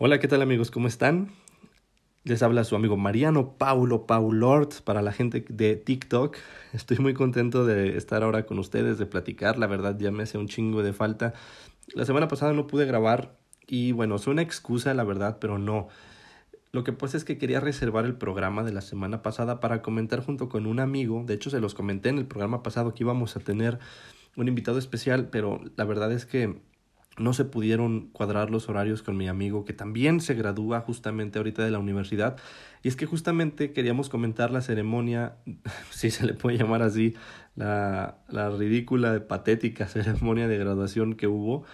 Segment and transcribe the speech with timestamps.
[0.00, 0.70] Hola, ¿qué tal amigos?
[0.70, 1.32] ¿Cómo están?
[2.22, 6.36] Les habla su amigo Mariano Paulo Paulort para la gente de TikTok.
[6.72, 9.58] Estoy muy contento de estar ahora con ustedes, de platicar.
[9.58, 11.34] La verdad ya me hace un chingo de falta.
[11.94, 15.88] La semana pasada no pude grabar y bueno, es una excusa la verdad, pero no.
[16.70, 20.24] Lo que pasa es que quería reservar el programa de la semana pasada para comentar
[20.24, 21.24] junto con un amigo.
[21.26, 23.80] De hecho, se los comenté en el programa pasado que íbamos a tener
[24.36, 26.60] un invitado especial, pero la verdad es que
[27.18, 31.64] no se pudieron cuadrar los horarios con mi amigo que también se gradúa justamente ahorita
[31.64, 32.36] de la universidad.
[32.82, 35.36] Y es que justamente queríamos comentar la ceremonia,
[35.90, 37.14] si se le puede llamar así,
[37.56, 41.64] la, la ridícula, patética ceremonia de graduación que hubo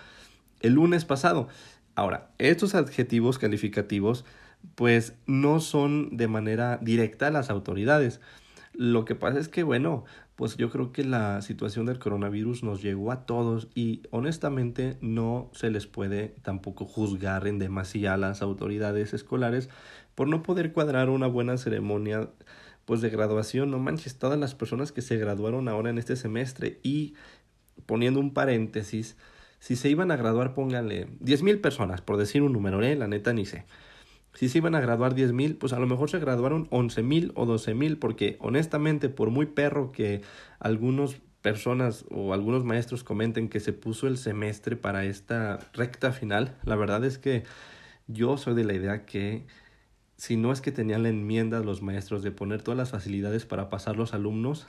[0.61, 1.49] el lunes pasado.
[1.95, 4.25] Ahora, estos adjetivos calificativos
[4.75, 8.21] pues no son de manera directa las autoridades.
[8.73, 10.05] Lo que pasa es que, bueno,
[10.37, 15.51] pues yo creo que la situación del coronavirus nos llegó a todos y honestamente no
[15.53, 19.69] se les puede tampoco juzgar en demasía a las autoridades escolares
[20.15, 22.31] por no poder cuadrar una buena ceremonia
[22.85, 26.81] pues de graduación, no manches, todas las personas que se graduaron ahora en este semestre
[26.83, 27.15] y
[27.87, 29.17] poniendo un paréntesis,
[29.59, 32.95] si se iban a graduar, pónganle diez mil personas, por decir un número, ¿eh?
[32.97, 33.65] la neta ni sé
[34.35, 37.33] si se iban a graduar diez mil, pues a lo mejor se graduaron once mil
[37.37, 40.23] o doce mil, porque honestamente, por muy perro que
[40.59, 46.57] algunas personas o algunos maestros comenten que se puso el semestre para esta recta final,
[46.65, 47.45] la verdad es que
[48.07, 49.47] yo soy de la idea que
[50.17, 53.69] si no es que tenían la enmienda los maestros de poner todas las facilidades para
[53.69, 54.67] pasar los alumnos,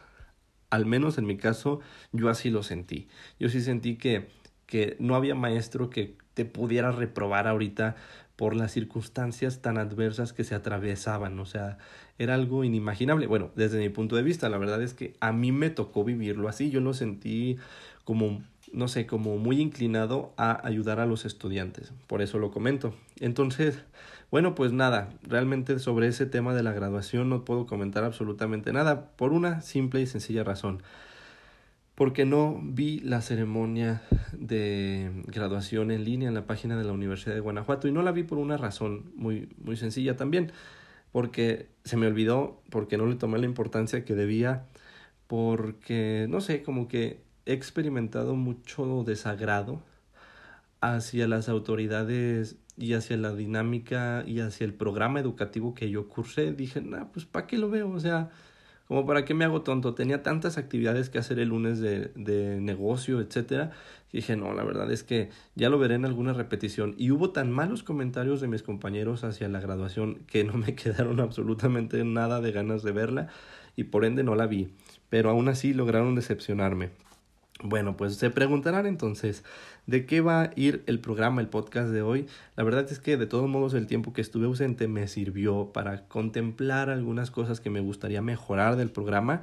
[0.69, 1.79] al menos en mi caso,
[2.11, 3.07] yo así lo sentí.
[3.39, 4.29] Yo sí sentí que,
[4.66, 7.95] que no había maestro que te pudiera reprobar ahorita
[8.36, 11.78] por las circunstancias tan adversas que se atravesaban, o sea,
[12.17, 13.28] era algo inimaginable.
[13.28, 16.50] Bueno, desde mi punto de vista, la verdad es que a mí me tocó vivirlo
[16.50, 17.58] así, yo lo sentí
[18.03, 22.94] como, no sé, como muy inclinado a ayudar a los estudiantes, por eso lo comento.
[23.19, 23.80] Entonces,
[24.31, 29.11] bueno, pues nada, realmente sobre ese tema de la graduación no puedo comentar absolutamente nada,
[29.16, 30.83] por una simple y sencilla razón
[31.95, 34.01] porque no vi la ceremonia
[34.33, 38.11] de graduación en línea en la página de la Universidad de Guanajuato y no la
[38.11, 40.51] vi por una razón muy muy sencilla también
[41.11, 44.66] porque se me olvidó porque no le tomé la importancia que debía
[45.28, 49.81] porque no sé como que he experimentado mucho desagrado
[50.81, 56.51] hacia las autoridades y hacia la dinámica y hacia el programa educativo que yo cursé.
[56.51, 58.29] Dije nah pues para qué lo veo o sea
[58.88, 59.96] como para qué me hago tonto.
[59.96, 63.72] Tenía tantas actividades que hacer el lunes de, de negocio, etcétera.
[64.12, 66.95] Y dije, no, la verdad es que ya lo veré en alguna repetición.
[66.97, 71.19] Y hubo tan malos comentarios de mis compañeros hacia la graduación que no me quedaron
[71.19, 73.28] absolutamente nada de ganas de verla
[73.75, 74.69] y por ende no la vi.
[75.09, 76.91] Pero aún así lograron decepcionarme.
[77.63, 79.44] Bueno, pues se preguntarán entonces
[79.88, 82.28] de qué va a ir el programa, el podcast de hoy.
[82.56, 86.07] La verdad es que de todos modos el tiempo que estuve ausente me sirvió para
[86.07, 89.41] contemplar algunas cosas que me gustaría mejorar del programa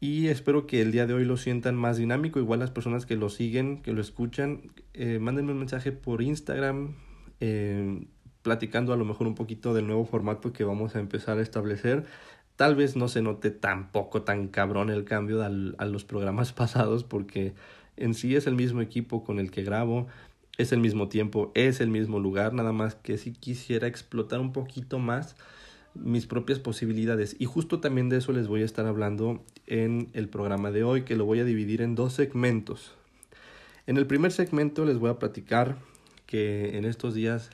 [0.00, 2.40] y espero que el día de hoy lo sientan más dinámico.
[2.40, 6.96] Igual las personas que lo siguen, que lo escuchan, eh, mándenme un mensaje por Instagram.
[7.40, 8.06] Eh,
[8.42, 12.04] platicando a lo mejor un poquito del nuevo formato que vamos a empezar a establecer
[12.56, 17.04] Tal vez no se note tampoco tan cabrón el cambio al, a los programas pasados
[17.04, 17.54] porque
[17.96, 20.06] en sí es el mismo equipo con el que grabo,
[20.58, 24.52] es el mismo tiempo, es el mismo lugar, nada más que si quisiera explotar un
[24.52, 25.36] poquito más
[25.94, 27.36] mis propias posibilidades.
[27.38, 31.02] Y justo también de eso les voy a estar hablando en el programa de hoy,
[31.02, 32.94] que lo voy a dividir en dos segmentos.
[33.86, 35.76] En el primer segmento les voy a platicar
[36.26, 37.50] que en estos días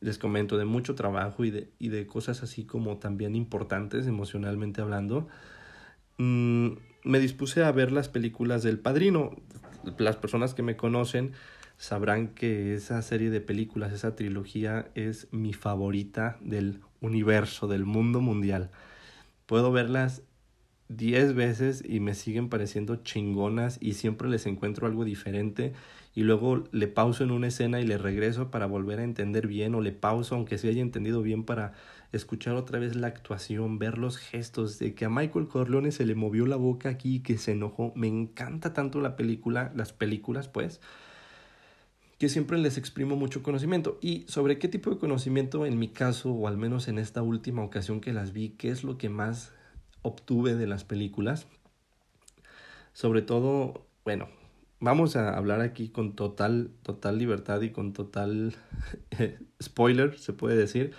[0.00, 4.82] les comento, de mucho trabajo y de, y de cosas así como también importantes emocionalmente
[4.82, 5.28] hablando,
[6.18, 6.72] mm,
[7.04, 9.30] me dispuse a ver las películas del Padrino.
[9.98, 11.32] Las personas que me conocen
[11.76, 18.20] sabrán que esa serie de películas, esa trilogía es mi favorita del universo, del mundo
[18.20, 18.70] mundial.
[19.46, 20.22] Puedo verlas
[20.88, 25.72] diez veces y me siguen pareciendo chingonas y siempre les encuentro algo diferente
[26.14, 29.74] y luego le pauso en una escena y le regreso para volver a entender bien
[29.74, 31.72] o le pauso aunque se haya entendido bien para
[32.16, 36.14] escuchar otra vez la actuación, ver los gestos de que a Michael Corleone se le
[36.14, 37.92] movió la boca aquí que se enojó.
[37.94, 40.80] Me encanta tanto la película, las películas pues,
[42.18, 43.98] que siempre les exprimo mucho conocimiento.
[44.00, 47.62] Y sobre qué tipo de conocimiento en mi caso, o al menos en esta última
[47.62, 49.52] ocasión que las vi, qué es lo que más
[50.02, 51.46] obtuve de las películas.
[52.92, 54.28] Sobre todo, bueno,
[54.80, 58.54] vamos a hablar aquí con total, total libertad y con total
[59.62, 60.92] spoiler, se puede decir,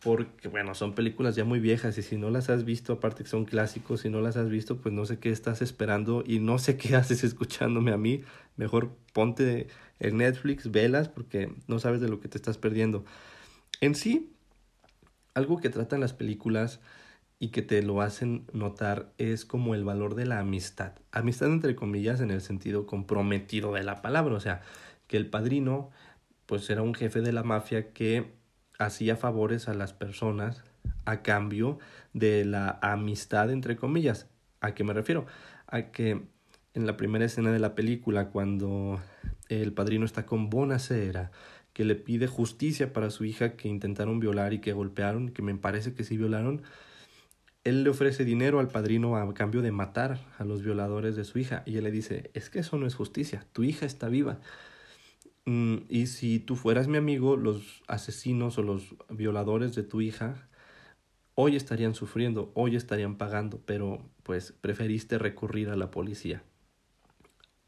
[0.00, 3.28] porque bueno, son películas ya muy viejas y si no las has visto, aparte que
[3.28, 6.58] son clásicos, si no las has visto, pues no sé qué estás esperando y no
[6.58, 8.22] sé qué haces escuchándome a mí.
[8.56, 9.68] Mejor ponte
[9.98, 13.04] en Netflix, velas, porque no sabes de lo que te estás perdiendo.
[13.80, 14.32] En sí,
[15.34, 16.80] algo que tratan las películas
[17.40, 20.92] y que te lo hacen notar es como el valor de la amistad.
[21.12, 24.62] Amistad entre comillas en el sentido comprometido de la palabra, o sea,
[25.06, 25.90] que el padrino
[26.46, 28.37] pues era un jefe de la mafia que
[28.78, 30.64] hacía favores a las personas
[31.04, 31.78] a cambio
[32.12, 34.28] de la amistad entre comillas.
[34.60, 35.26] ¿A qué me refiero?
[35.66, 36.22] A que
[36.74, 39.00] en la primera escena de la película cuando
[39.48, 41.30] el padrino está con Bonacera
[41.72, 45.54] que le pide justicia para su hija que intentaron violar y que golpearon, que me
[45.54, 46.62] parece que sí violaron,
[47.64, 51.38] él le ofrece dinero al padrino a cambio de matar a los violadores de su
[51.38, 54.40] hija y él le dice, es que eso no es justicia, tu hija está viva.
[55.48, 60.46] Mm, y si tú fueras mi amigo, los asesinos o los violadores de tu hija
[61.34, 66.42] hoy estarían sufriendo, hoy estarían pagando, pero pues preferiste recurrir a la policía.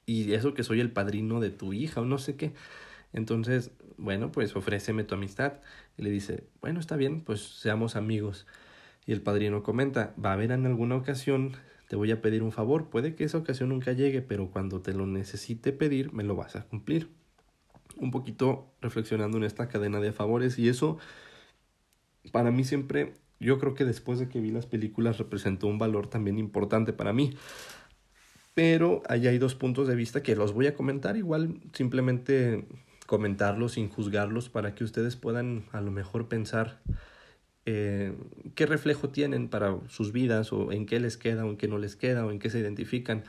[0.04, 2.52] Y eso que soy el padrino de tu hija o no sé qué.
[3.14, 5.54] Entonces, bueno, pues ofréceme tu amistad.
[5.96, 8.46] Y le dice, bueno, está bien, pues seamos amigos.
[9.06, 11.52] Y el padrino comenta, va a haber en alguna ocasión,
[11.88, 14.92] te voy a pedir un favor, puede que esa ocasión nunca llegue, pero cuando te
[14.92, 17.19] lo necesite pedir, me lo vas a cumplir.
[18.00, 20.98] Un poquito reflexionando en esta cadena de favores y eso,
[22.32, 26.08] para mí siempre, yo creo que después de que vi las películas representó un valor
[26.08, 27.36] también importante para mí.
[28.54, 32.66] Pero ahí hay dos puntos de vista que los voy a comentar, igual simplemente
[33.06, 36.80] comentarlos sin juzgarlos para que ustedes puedan a lo mejor pensar
[37.66, 38.14] eh,
[38.54, 41.78] qué reflejo tienen para sus vidas o en qué les queda o en qué no
[41.78, 43.24] les queda o en qué se identifican.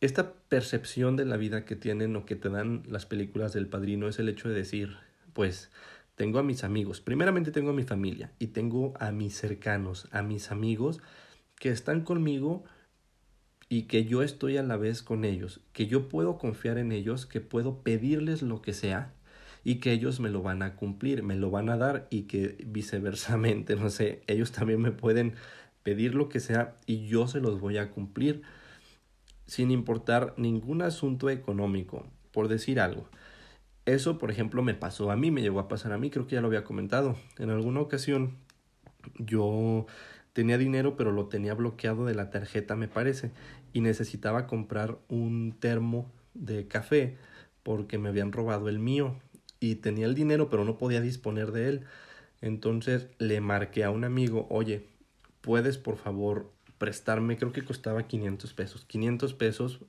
[0.00, 4.06] Esta percepción de la vida que tienen o que te dan las películas del padrino
[4.06, 4.96] es el hecho de decir,
[5.32, 5.72] pues
[6.14, 10.22] tengo a mis amigos, primeramente tengo a mi familia y tengo a mis cercanos, a
[10.22, 11.00] mis amigos
[11.56, 12.64] que están conmigo
[13.68, 17.26] y que yo estoy a la vez con ellos, que yo puedo confiar en ellos,
[17.26, 19.14] que puedo pedirles lo que sea
[19.64, 22.56] y que ellos me lo van a cumplir, me lo van a dar y que
[22.66, 25.34] viceversamente, no sé, ellos también me pueden
[25.82, 28.42] pedir lo que sea y yo se los voy a cumplir
[29.48, 33.08] sin importar ningún asunto económico, por decir algo.
[33.86, 36.34] Eso, por ejemplo, me pasó a mí, me llegó a pasar a mí, creo que
[36.36, 37.16] ya lo había comentado.
[37.38, 38.36] En alguna ocasión
[39.18, 39.86] yo
[40.34, 43.30] tenía dinero, pero lo tenía bloqueado de la tarjeta, me parece,
[43.72, 47.16] y necesitaba comprar un termo de café
[47.62, 49.16] porque me habían robado el mío
[49.60, 51.84] y tenía el dinero pero no podía disponer de él.
[52.42, 54.84] Entonces le marqué a un amigo, oye,
[55.40, 57.36] ¿puedes por favor prestarme?
[57.36, 58.84] Creo que costaba 500 pesos.
[58.86, 59.80] 500 pesos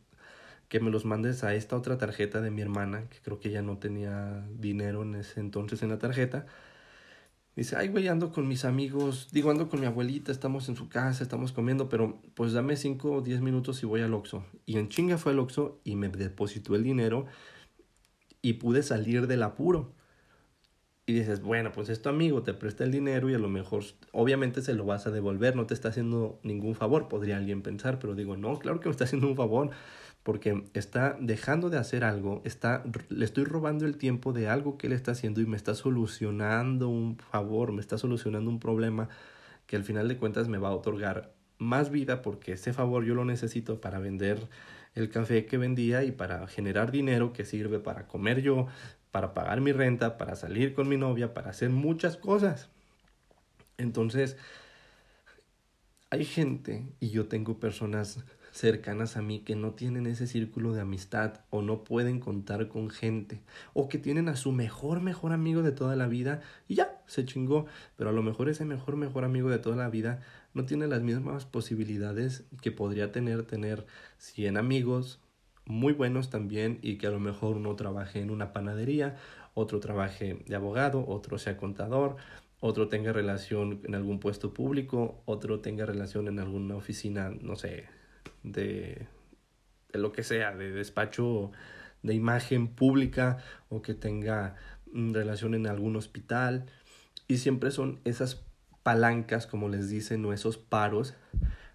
[0.69, 3.61] que me los mandes a esta otra tarjeta de mi hermana, que creo que ya
[3.61, 6.45] no tenía dinero en ese entonces en la tarjeta.
[7.55, 10.87] Dice, ay, güey, ando con mis amigos, digo, ando con mi abuelita, estamos en su
[10.87, 14.45] casa, estamos comiendo, pero pues dame 5 o 10 minutos y voy al Oxxo.
[14.65, 17.25] Y en chinga fue al Oxxo y me depositó el dinero
[18.41, 19.93] y pude salir del apuro.
[21.09, 23.83] Y dices, bueno, pues es tu amigo, te presta el dinero y a lo mejor,
[24.11, 27.97] obviamente se lo vas a devolver, no te está haciendo ningún favor, podría alguien pensar,
[27.97, 29.71] pero digo, no, claro que me está haciendo un favor,
[30.21, 34.85] porque está dejando de hacer algo, está, le estoy robando el tiempo de algo que
[34.85, 39.09] él está haciendo y me está solucionando un favor, me está solucionando un problema
[39.65, 43.15] que al final de cuentas me va a otorgar más vida porque ese favor yo
[43.15, 44.47] lo necesito para vender
[44.95, 48.67] el café que vendía y para generar dinero que sirve para comer yo,
[49.11, 52.69] para pagar mi renta, para salir con mi novia, para hacer muchas cosas.
[53.77, 54.37] Entonces,
[56.11, 60.81] hay gente y yo tengo personas cercanas a mí que no tienen ese círculo de
[60.81, 63.43] amistad o no pueden contar con gente
[63.73, 67.25] o que tienen a su mejor mejor amigo de toda la vida y ya se
[67.25, 70.21] chingó pero a lo mejor ese mejor mejor amigo de toda la vida
[70.55, 73.85] no tiene las mismas posibilidades que podría tener tener
[74.17, 75.19] 100 amigos
[75.69, 79.17] muy buenos también y que a lo mejor uno trabaje en una panadería,
[79.53, 82.15] otro trabaje de abogado, otro sea contador,
[82.59, 87.85] otro tenga relación en algún puesto público, otro tenga relación en alguna oficina, no sé,
[88.41, 89.07] de,
[89.93, 91.51] de lo que sea, de despacho
[92.01, 93.37] de imagen pública
[93.69, 94.55] o que tenga
[94.91, 96.65] mm, relación en algún hospital.
[97.27, 98.43] Y siempre son esas
[98.81, 101.13] palancas, como les dicen, o esos paros,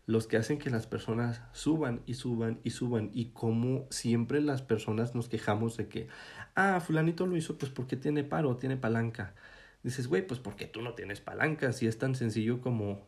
[0.06, 3.10] los que hacen que las personas suban y suban y suban.
[3.14, 6.08] Y como siempre las personas nos quejamos de que,
[6.54, 9.34] ah, fulanito lo hizo, pues porque tiene paro, tiene palanca.
[9.82, 13.06] Dices, güey, pues porque tú no tienes palanca, si es tan sencillo como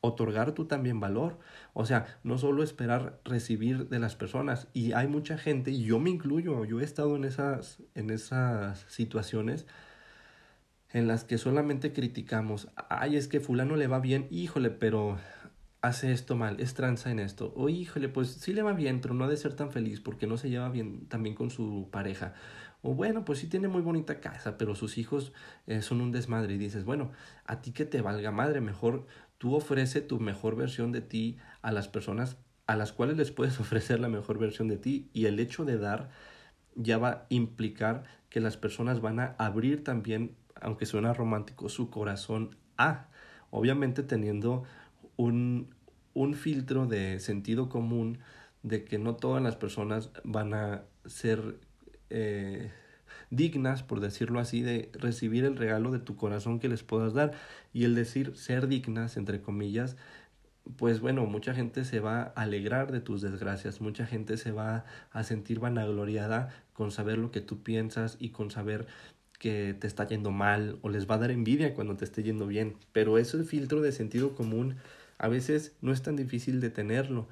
[0.00, 1.38] otorgar tú también valor.
[1.74, 4.68] O sea, no solo esperar recibir de las personas.
[4.72, 8.84] Y hay mucha gente, y yo me incluyo, yo he estado en esas, en esas
[8.88, 9.66] situaciones
[10.92, 15.18] en las que solamente criticamos, ay, es que fulano le va bien, híjole, pero
[15.82, 19.14] hace esto mal, es tranza en esto, o híjole, pues sí le va bien, pero
[19.14, 22.34] no ha de ser tan feliz porque no se lleva bien también con su pareja.
[22.82, 25.32] O bueno, pues sí tiene muy bonita casa, pero sus hijos
[25.66, 27.10] eh, son un desmadre y dices, bueno,
[27.44, 29.06] a ti que te valga madre, mejor
[29.38, 33.60] tú ofrece tu mejor versión de ti a las personas a las cuales les puedes
[33.60, 36.10] ofrecer la mejor versión de ti y el hecho de dar
[36.74, 41.90] ya va a implicar que las personas van a abrir también, aunque suena romántico, su
[41.90, 43.08] corazón a,
[43.50, 44.64] obviamente teniendo
[45.16, 45.74] un,
[46.14, 48.18] un filtro de sentido común
[48.62, 51.58] de que no todas las personas van a ser
[52.10, 52.70] eh,
[53.30, 57.32] dignas, por decirlo así, de recibir el regalo de tu corazón que les puedas dar.
[57.72, 59.96] Y el decir ser dignas, entre comillas,
[60.76, 64.84] pues bueno, mucha gente se va a alegrar de tus desgracias, mucha gente se va
[65.12, 68.86] a sentir vanagloriada con saber lo que tú piensas y con saber
[69.38, 72.46] que te está yendo mal o les va a dar envidia cuando te esté yendo
[72.46, 72.76] bien.
[72.92, 74.76] Pero ese filtro de sentido común
[75.18, 77.28] a veces no es tan difícil de tenerlo.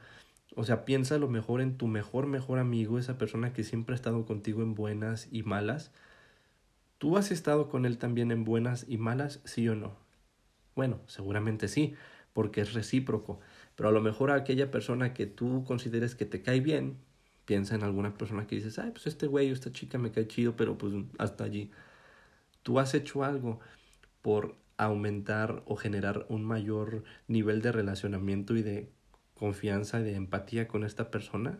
[0.56, 3.96] O sea, piensa lo mejor en tu mejor, mejor amigo, esa persona que siempre ha
[3.96, 5.90] estado contigo en buenas y malas.
[6.98, 9.96] ¿Tú has estado con él también en buenas y malas, sí o no?
[10.74, 11.94] Bueno, seguramente sí,
[12.32, 13.40] porque es recíproco.
[13.76, 16.98] Pero a lo mejor a aquella persona que tú consideres que te cae bien,
[17.44, 20.26] piensa en alguna persona que dices, ay, pues este güey o esta chica me cae
[20.28, 21.70] chido, pero pues hasta allí.
[22.62, 23.60] Tú has hecho algo
[24.22, 28.90] por aumentar o generar un mayor nivel de relacionamiento y de
[29.34, 31.58] confianza y de empatía con esta persona?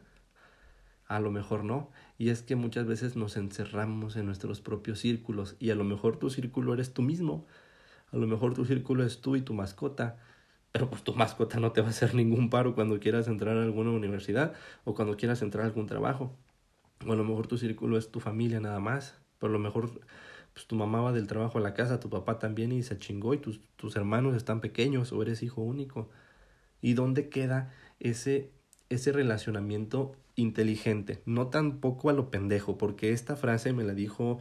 [1.06, 1.90] A lo mejor no.
[2.18, 6.18] Y es que muchas veces nos encerramos en nuestros propios círculos y a lo mejor
[6.18, 7.46] tu círculo eres tú mismo.
[8.12, 10.18] A lo mejor tu círculo es tú y tu mascota.
[10.72, 13.62] Pero pues tu mascota no te va a hacer ningún paro cuando quieras entrar a
[13.62, 14.54] alguna universidad
[14.84, 16.36] o cuando quieras entrar a algún trabajo.
[17.06, 19.20] O a lo mejor tu círculo es tu familia nada más.
[19.38, 20.00] Pero a lo mejor
[20.54, 23.34] pues tu mamá va del trabajo a la casa, tu papá también y se chingó
[23.34, 26.08] y tus, tus hermanos están pequeños o eres hijo único.
[26.80, 28.52] ¿Y dónde queda ese,
[28.88, 31.22] ese relacionamiento inteligente?
[31.26, 34.38] No tampoco a lo pendejo, porque esta frase me la dijo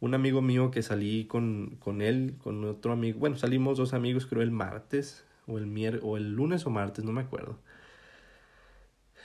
[0.00, 3.18] un amigo mío que salí con, con él, con otro amigo.
[3.18, 7.04] Bueno, salimos dos amigos, creo el martes, o el, mier o el lunes o martes,
[7.04, 7.58] no me acuerdo.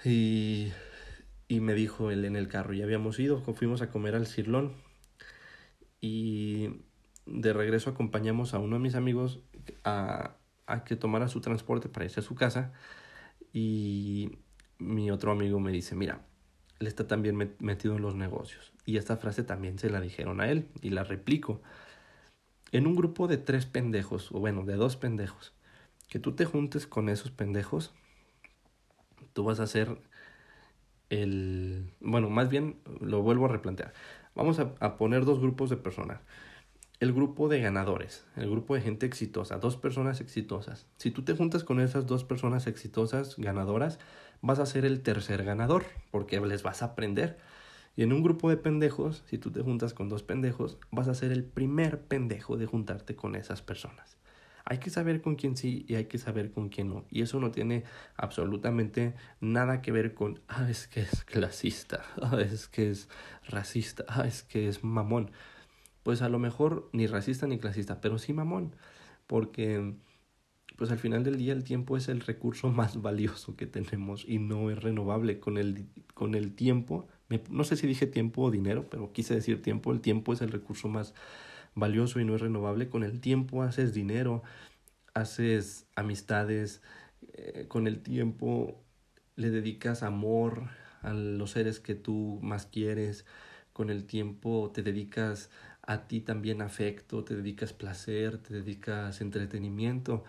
[0.03, 0.73] Y,
[1.47, 4.73] y me dijo él en el carro, ya habíamos ido, fuimos a comer al Cirlón
[6.01, 6.69] y
[7.25, 9.39] de regreso acompañamos a uno de mis amigos
[9.83, 10.37] a,
[10.67, 12.73] a que tomara su transporte para irse a su casa
[13.53, 14.39] y
[14.77, 16.25] mi otro amigo me dice, mira,
[16.79, 18.73] él está también metido en los negocios.
[18.85, 21.61] Y esta frase también se la dijeron a él y la replico.
[22.71, 25.53] En un grupo de tres pendejos, o bueno, de dos pendejos,
[26.09, 27.93] que tú te juntes con esos pendejos,
[29.33, 29.97] tú vas a ser
[31.09, 31.93] el...
[32.01, 33.93] Bueno, más bien lo vuelvo a replantear.
[34.35, 36.19] Vamos a, poner dos grupos de personas.
[36.99, 40.87] El grupo de ganadores, el grupo de gente exitosa, dos personas exitosas.
[40.97, 43.97] Si tú te juntas con esas dos personas exitosas, ganadoras,
[44.41, 47.37] vas a ser el tercer ganador, porque les vas a aprender.
[47.95, 51.13] Y en un grupo de pendejos, si tú te juntas con dos pendejos, vas a
[51.13, 54.17] ser el primer pendejo de juntarte con esas personas.
[54.65, 57.05] Hay que saber con quién sí y hay que saber con quién no.
[57.09, 57.83] Y eso no tiene
[58.17, 63.07] absolutamente nada que ver con, ah, es que es clasista, ah, es que es
[63.47, 65.31] racista, ah, es que es mamón.
[66.03, 68.75] Pues a lo mejor ni racista ni clasista, pero sí mamón.
[69.27, 69.95] Porque
[70.77, 74.39] pues al final del día el tiempo es el recurso más valioso que tenemos y
[74.39, 75.39] no es renovable.
[75.39, 77.07] Con el, con el tiempo,
[77.49, 80.51] no sé si dije tiempo o dinero, pero quise decir tiempo, el tiempo es el
[80.51, 81.13] recurso más
[81.75, 82.89] valioso y no es renovable.
[82.89, 84.43] Con el tiempo haces dinero,
[85.13, 86.81] haces amistades,
[87.33, 88.81] eh, con el tiempo
[89.35, 90.69] le dedicas amor
[91.01, 93.25] a los seres que tú más quieres,
[93.73, 95.49] con el tiempo te dedicas
[95.83, 100.23] a ti también afecto, te dedicas placer, te dedicas entretenimiento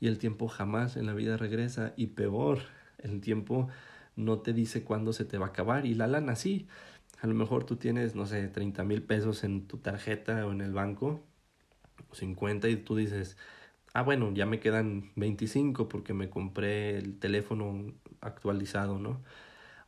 [0.00, 2.60] y el tiempo jamás en la vida regresa y peor,
[2.98, 3.68] el tiempo
[4.16, 6.68] no te dice cuándo se te va a acabar y la lana sí.
[7.22, 10.60] A lo mejor tú tienes, no sé, 30 mil pesos en tu tarjeta o en
[10.60, 11.22] el banco,
[12.10, 13.36] o 50, y tú dices,
[13.94, 19.22] ah, bueno, ya me quedan 25 porque me compré el teléfono actualizado, ¿no?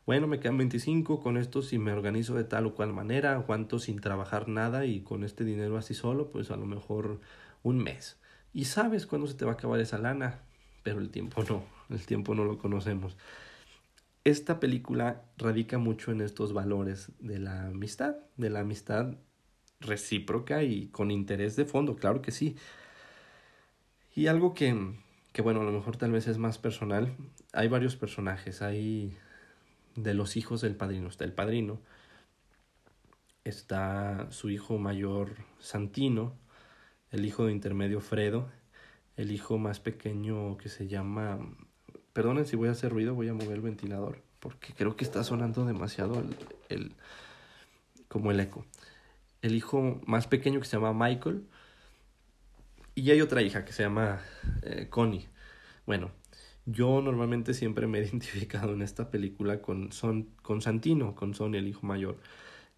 [0.07, 3.81] Bueno, me quedan 25, con esto si me organizo de tal o cual manera, aguanto
[3.81, 7.21] sin trabajar nada y con este dinero así solo, pues a lo mejor
[7.65, 8.17] un mes.
[8.53, 10.43] Y sabes cuándo se te va a acabar esa lana,
[10.85, 13.17] pero el tiempo no, el tiempo no lo conocemos
[14.25, 19.17] esta película radica mucho en estos valores de la amistad, de la amistad
[19.81, 22.57] recíproca y con interés de fondo, claro que sí.
[24.15, 24.95] Y algo que,
[25.33, 27.15] que bueno, a lo mejor tal vez es más personal,
[27.53, 29.17] hay varios personajes, hay
[29.95, 31.81] de los hijos del padrino, está el padrino,
[33.45, 36.35] está su hijo mayor Santino,
[37.11, 38.49] el hijo de intermedio Fredo,
[39.17, 41.39] el hijo más pequeño que se llama...
[42.15, 45.23] Perdonen si voy a hacer ruido, voy a mover el ventilador, porque creo que está
[45.23, 46.35] sonando demasiado el,
[46.71, 46.93] el
[48.09, 48.65] como el eco.
[49.43, 51.45] El hijo más pequeño que se llama Michael,
[52.95, 54.21] y hay otra hija que se llama
[54.63, 55.27] eh, Connie.
[55.87, 56.13] Bueno,
[56.67, 61.59] yo normalmente siempre me he identificado en esta película con, Son, con Santino, con Sonny,
[61.59, 62.19] el hijo mayor,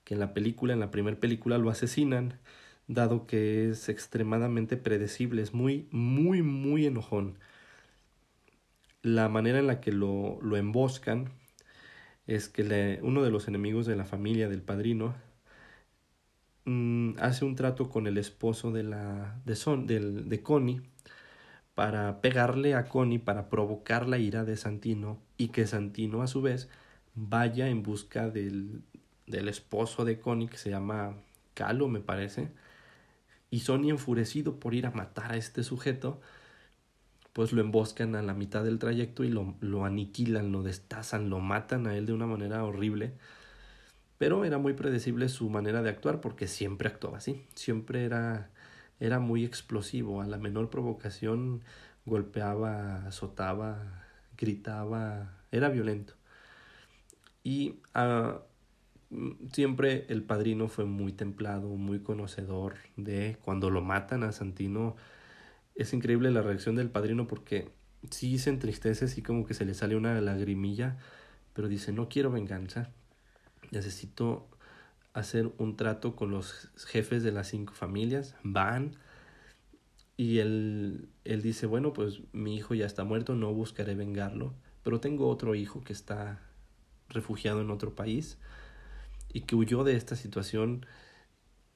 [0.05, 2.39] que en la película, en la primera película, lo asesinan,
[2.89, 7.39] dado que es extremadamente predecible, es muy, muy, muy enojón.
[9.07, 11.31] La manera en la que lo, lo emboscan
[12.27, 15.15] es que uno de los enemigos de la familia del padrino
[16.65, 20.83] mm, hace un trato con el esposo de, la, de, Son, del, de Connie
[21.77, 26.43] para pegarle a Connie para provocar la ira de Santino y que Santino a su
[26.43, 26.69] vez
[27.15, 28.83] vaya en busca del,
[29.29, 31.15] del esposo de Connie que se llama
[31.55, 32.51] Calo me parece
[33.51, 36.21] y Sony enfurecido por ir a matar a este sujeto
[37.37, 41.39] pues lo emboscan a la mitad del trayecto y lo, lo aniquilan, lo destazan, lo
[41.39, 43.13] matan a él de una manera horrible.
[44.17, 48.51] Pero era muy predecible su manera de actuar porque siempre actuaba así, siempre era
[49.01, 51.63] era muy explosivo, a la menor provocación
[52.07, 54.05] golpeaba, azotaba,
[54.37, 56.15] gritaba, era violento.
[57.43, 58.39] Y uh,
[59.53, 64.97] siempre el padrino fue muy templado, muy conocedor de cuando lo matan a Santino.
[65.77, 67.71] Es increíble la reacción del padrino porque
[68.11, 70.97] sí se entristece, sí como que se le sale una lagrimilla,
[71.53, 72.91] pero dice, no quiero venganza,
[73.71, 74.49] necesito
[75.13, 78.97] hacer un trato con los jefes de las cinco familias, van
[80.17, 85.01] y él, él dice, bueno, pues mi hijo ya está muerto, no buscaré vengarlo, pero
[85.01, 86.41] tengo otro hijo que está
[87.09, 88.39] refugiado en otro país
[89.33, 90.87] y que huyó de esta situación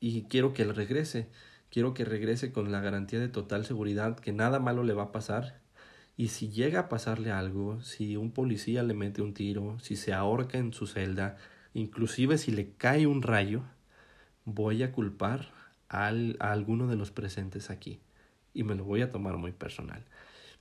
[0.00, 1.28] y quiero que él regrese,
[1.70, 5.12] quiero que regrese con la garantía de total seguridad que nada malo le va a
[5.12, 5.60] pasar
[6.16, 10.12] y si llega a pasarle algo, si un policía le mete un tiro, si se
[10.12, 11.36] ahorca en su celda,
[11.74, 13.62] Inclusive si le cae un rayo,
[14.44, 15.52] voy a culpar
[15.88, 18.00] al, a alguno de los presentes aquí.
[18.52, 20.04] Y me lo voy a tomar muy personal.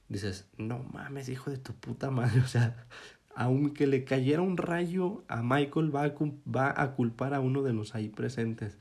[0.08, 2.42] Dices, no mames, hijo de tu puta madre.
[2.44, 2.88] O sea,
[3.36, 6.14] aunque le cayera un rayo a Michael, va a,
[6.48, 8.78] va a culpar a uno de los ahí presentes.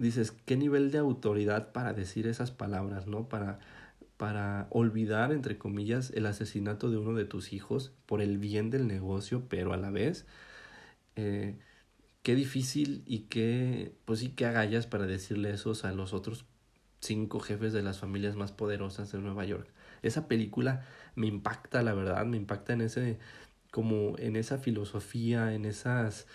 [0.00, 3.28] Dices, ¿qué nivel de autoridad para decir esas palabras, no?
[3.28, 3.58] Para,
[4.16, 8.86] para olvidar, entre comillas, el asesinato de uno de tus hijos por el bien del
[8.86, 10.26] negocio, pero a la vez
[11.16, 11.58] eh,
[12.22, 16.46] qué difícil y qué, pues sí, qué agallas para decirle eso a los otros
[17.00, 19.68] cinco jefes de las familias más poderosas de Nueva York.
[20.02, 20.86] Esa película
[21.16, 23.18] me impacta, la verdad, me impacta en ese,
[23.70, 26.26] como en esa filosofía, en esas,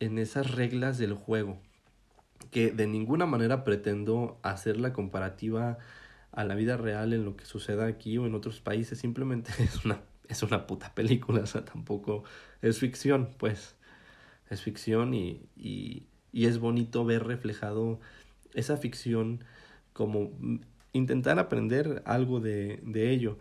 [0.00, 1.60] en esas reglas del juego,
[2.50, 5.78] que de ninguna manera pretendo hacer la comparativa
[6.32, 9.84] a la vida real en lo que suceda aquí o en otros países, simplemente es
[9.84, 12.24] una, es una puta película, o sea, tampoco
[12.62, 13.76] es ficción, pues.
[14.48, 18.00] Es ficción y, y, y es bonito ver reflejado
[18.54, 19.44] esa ficción
[19.92, 20.32] como
[20.92, 23.38] intentar aprender algo de, de ello.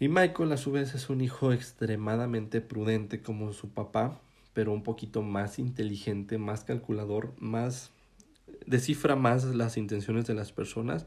[0.00, 4.20] Y Michael a su vez es un hijo extremadamente prudente como su papá,
[4.52, 7.90] pero un poquito más inteligente, más calculador, más
[8.66, 11.06] descifra más las intenciones de las personas,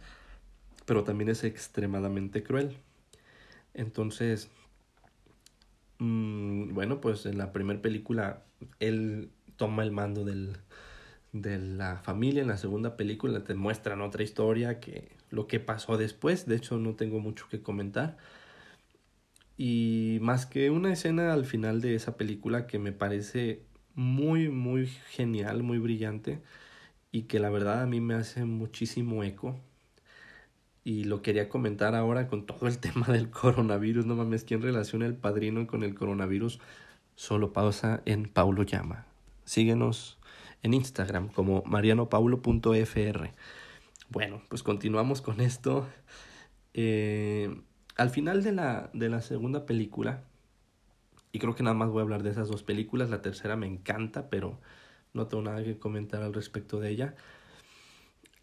[0.86, 2.78] pero también es extremadamente cruel.
[3.74, 4.50] Entonces,
[6.00, 8.44] mmm, bueno, pues en la primera película
[8.80, 10.58] él toma el mando del,
[11.34, 12.42] de la familia.
[12.42, 16.46] En la segunda película te muestran otra historia que lo que pasó después.
[16.46, 18.18] De hecho, no tengo mucho que comentar.
[19.64, 23.62] Y más que una escena al final de esa película que me parece
[23.94, 26.42] muy, muy genial, muy brillante
[27.12, 29.60] y que la verdad a mí me hace muchísimo eco.
[30.84, 34.08] Y lo quería comentar ahora con todo el tema del coronavirus.
[34.08, 36.60] No mames, ¿quién relaciona el padrino con el coronavirus?
[37.14, 39.06] solo pausa en Paulo Llama.
[39.46, 40.18] Síguenos
[40.64, 43.30] en Instagram como marianopaulo.fr.
[44.10, 45.88] Bueno, pues continuamos con esto.
[46.74, 47.62] Eh,
[47.98, 50.24] al final de la, de la segunda película,
[51.32, 53.68] y creo que nada más voy a hablar de esas dos películas, la tercera me
[53.68, 54.60] encanta, pero
[55.14, 57.16] no tengo nada que comentar al respecto de ella.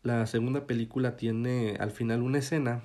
[0.03, 2.83] La segunda película tiene al final una escena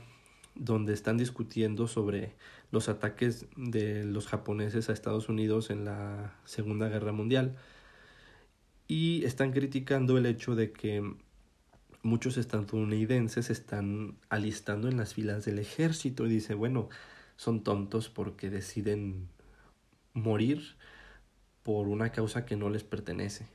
[0.56, 2.36] donde están discutiendo sobre
[2.71, 7.56] los ataques de los japoneses a Estados Unidos en la Segunda Guerra Mundial
[8.88, 11.15] y están criticando el hecho de que
[12.04, 16.89] muchos estadounidenses están alistando en las filas del ejército y dice, bueno,
[17.38, 19.30] son tontos porque deciden
[20.13, 20.76] morir
[21.63, 23.48] por una causa que no les pertenece.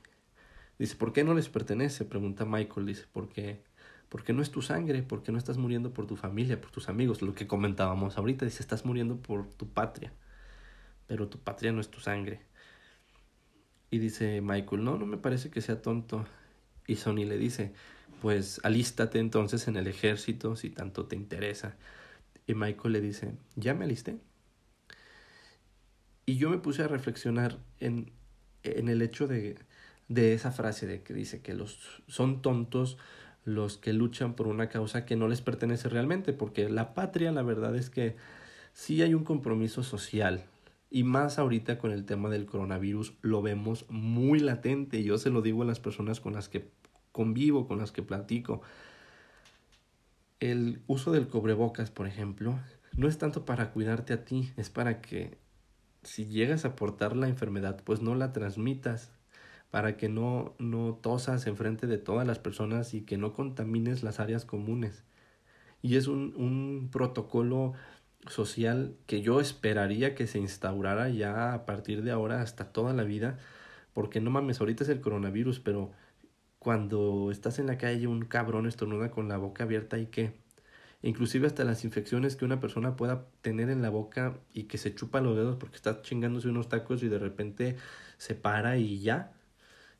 [0.79, 2.05] Dice, ¿por qué no les pertenece?
[2.05, 3.63] Pregunta Michael, dice, porque
[4.09, 7.21] porque no es tu sangre, porque no estás muriendo por tu familia, por tus amigos,
[7.21, 10.13] lo que comentábamos ahorita, dice, estás muriendo por tu patria,
[11.07, 12.41] pero tu patria no es tu sangre.
[13.91, 16.27] Y dice Michael, no, no me parece que sea tonto.
[16.87, 17.75] Y Sony le dice,
[18.21, 21.77] pues alístate entonces en el ejército si tanto te interesa.
[22.47, 24.19] Y Michael le dice, ya me alisté.
[26.27, 28.11] Y yo me puse a reflexionar en,
[28.63, 29.57] en el hecho de,
[30.09, 32.99] de esa frase de que dice que los son tontos
[33.45, 37.43] los que luchan por una causa que no les pertenece realmente, porque la patria la
[37.43, 38.17] verdad es que
[38.75, 40.45] sí hay un compromiso social,
[40.91, 45.03] y más ahorita con el tema del coronavirus lo vemos muy latente.
[45.03, 46.71] Yo se lo digo a las personas con las que
[47.13, 48.63] convivo, con las que platico.
[50.41, 52.59] El uso del cobrebocas, por ejemplo,
[52.97, 55.39] no es tanto para cuidarte a ti, es para que
[56.03, 59.11] si llegas a portar la enfermedad, pues no la transmitas,
[59.71, 64.21] para que no, no tosas enfrente de todas las personas y que no contamines las
[64.21, 65.05] áreas comunes.
[65.83, 67.75] Y es un, un protocolo
[68.27, 73.05] social que yo esperaría que se instaurara ya a partir de ahora hasta toda la
[73.05, 73.39] vida,
[73.93, 75.93] porque no mames, ahorita es el coronavirus, pero
[76.59, 80.35] cuando estás en la calle un cabrón estornuda con la boca abierta y que
[81.03, 84.95] inclusive hasta las infecciones que una persona pueda tener en la boca y que se
[84.95, 87.77] chupa los dedos porque está chingándose unos tacos y de repente
[88.19, 89.33] se para y ya.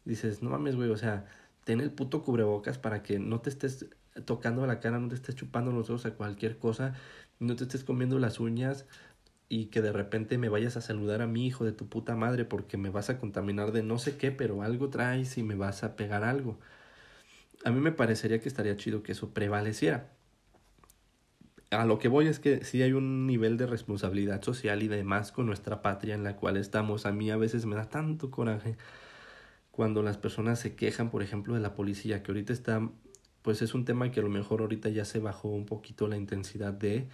[0.05, 1.27] Dices, no mames, güey, o sea,
[1.65, 3.87] ten el puto cubrebocas para que no te estés
[4.25, 6.95] tocando la cara, no te estés chupando los dedos a cualquier cosa
[7.41, 8.87] no te estés comiendo las uñas
[9.49, 12.45] y que de repente me vayas a saludar a mi hijo de tu puta madre
[12.45, 15.85] porque me vas a contaminar de no sé qué, pero algo traes y me vas
[15.85, 16.59] a pegar algo.
[17.65, 20.13] A mí me parecería que estaría chido que eso prevaleciera.
[21.71, 25.33] A lo que voy es que sí hay un nivel de responsabilidad social y demás
[25.33, 27.07] con nuestra patria en la cual estamos.
[27.07, 28.77] A mí a veces me da tanto coraje
[29.71, 32.89] cuando las personas se quejan, por ejemplo, de la policía, que ahorita está
[33.43, 36.17] pues es un tema que a lo mejor ahorita ya se bajó un poquito la
[36.17, 37.09] intensidad de,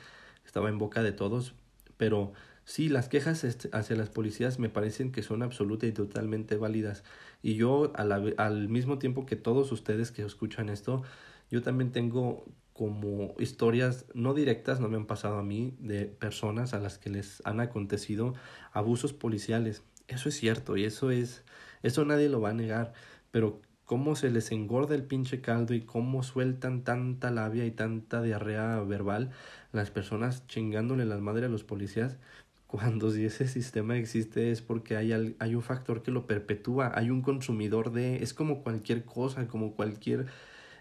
[0.45, 1.55] estaba en boca de todos,
[1.97, 2.33] pero
[2.65, 7.05] sí, las quejas hacia las policías me parecen que son absolutas y totalmente válidas.
[7.43, 11.03] Y yo al, al mismo tiempo que todos ustedes que escuchan esto,
[11.51, 16.75] yo también tengo como historias no directas, no me han pasado a mí, de personas
[16.75, 18.35] a las que les han acontecido
[18.73, 19.83] abusos policiales.
[20.09, 21.45] Eso es cierto y eso es,
[21.83, 22.93] eso nadie lo va a negar,
[23.31, 28.23] pero cómo se les engorda el pinche caldo y cómo sueltan tanta labia y tanta
[28.23, 29.31] diarrea verbal
[29.73, 32.19] las personas chingándole las madres a los policías,
[32.67, 37.11] cuando si ese sistema existe es porque hay, hay un factor que lo perpetúa, hay
[37.11, 40.27] un consumidor de, es como cualquier cosa, como cualquier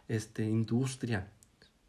[0.08, 1.30] este, industria.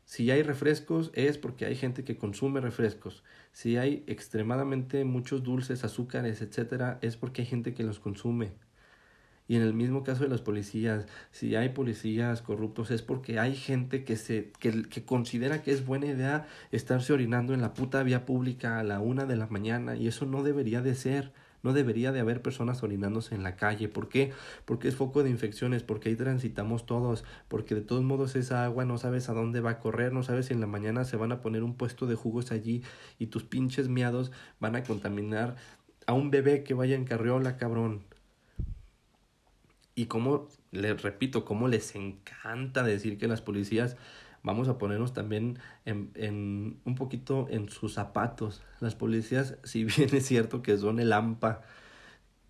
[0.04, 3.24] Si hay refrescos es porque hay gente que consume refrescos.
[3.52, 8.52] Si hay extremadamente muchos dulces, azúcares, etcétera, es porque hay gente que los consume.
[9.46, 13.54] Y en el mismo caso de las policías, si hay policías corruptos es porque hay
[13.54, 18.02] gente que se que, que, considera que es buena idea estarse orinando en la puta
[18.02, 21.32] vía pública a la una de la mañana y eso no debería de ser.
[21.62, 23.88] No debería de haber personas orinándose en la calle.
[23.88, 24.32] ¿Por qué?
[24.66, 28.84] Porque es foco de infecciones, porque ahí transitamos todos, porque de todos modos esa agua
[28.84, 31.32] no sabes a dónde va a correr, no sabes si en la mañana se van
[31.32, 32.82] a poner un puesto de jugos allí
[33.18, 34.30] y tus pinches miados
[34.60, 35.56] van a contaminar
[36.06, 38.04] a un bebé que vaya en carriola, cabrón.
[39.94, 43.96] Y como, les repito, cómo les encanta decir que las policías,
[44.42, 48.62] vamos a ponernos también en, en un poquito en sus zapatos.
[48.80, 51.62] Las policías, si bien es cierto que son el AMPA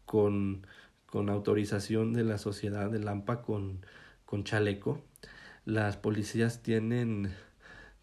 [0.06, 0.66] con,
[1.06, 3.84] con autorización de la sociedad, el AMPA con,
[4.24, 5.02] con chaleco,
[5.64, 7.32] las policías tienen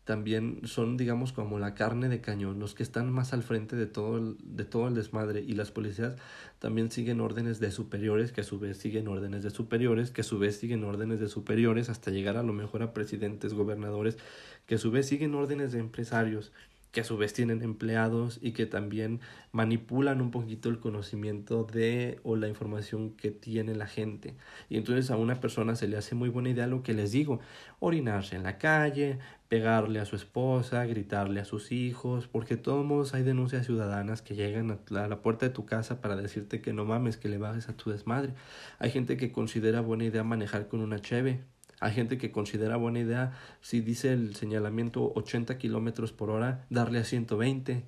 [0.03, 3.85] también son digamos como la carne de cañón, los que están más al frente de
[3.85, 6.15] todo el, de todo el desmadre y las policías
[6.59, 10.23] también siguen órdenes de superiores que a su vez siguen órdenes de superiores que a
[10.23, 14.17] su vez siguen órdenes de superiores hasta llegar a lo mejor a presidentes, gobernadores
[14.65, 16.51] que a su vez siguen órdenes de empresarios
[16.91, 22.19] que a su vez tienen empleados y que también manipulan un poquito el conocimiento de
[22.23, 24.36] o la información que tiene la gente.
[24.69, 27.39] Y entonces a una persona se le hace muy buena idea lo que les digo,
[27.80, 32.86] orinarse en la calle, pegarle a su esposa, gritarle a sus hijos, porque de todos
[32.86, 36.73] modos hay denuncias ciudadanas que llegan a la puerta de tu casa para decirte que
[36.73, 38.34] no mames, que le bajes a tu desmadre.
[38.80, 41.41] Hay gente que considera buena idea manejar con una cheve,
[41.82, 47.00] hay gente que considera buena idea, si dice el señalamiento 80 kilómetros por hora, darle
[47.00, 47.84] a 120.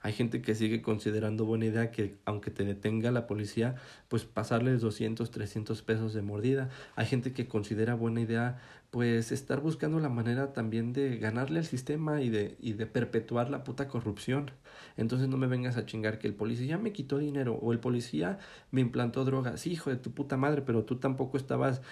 [0.00, 3.74] Hay gente que sigue considerando buena idea que aunque te detenga la policía,
[4.08, 6.70] pues pasarles 200, 300 pesos de mordida.
[6.94, 8.58] Hay gente que considera buena idea
[8.90, 13.50] pues estar buscando la manera también de ganarle al sistema y de, y de perpetuar
[13.50, 14.50] la puta corrupción.
[14.96, 18.38] Entonces no me vengas a chingar que el policía me quitó dinero o el policía
[18.70, 19.66] me implantó drogas.
[19.66, 21.82] Hijo de tu puta madre, pero tú tampoco estabas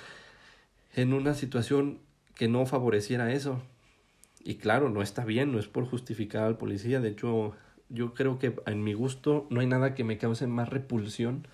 [0.95, 1.99] en una situación
[2.35, 3.63] que no favoreciera eso.
[4.45, 7.55] Y claro, no está bien, no es por justificar al policía, de hecho
[7.89, 11.47] yo creo que en mi gusto no hay nada que me cause más repulsión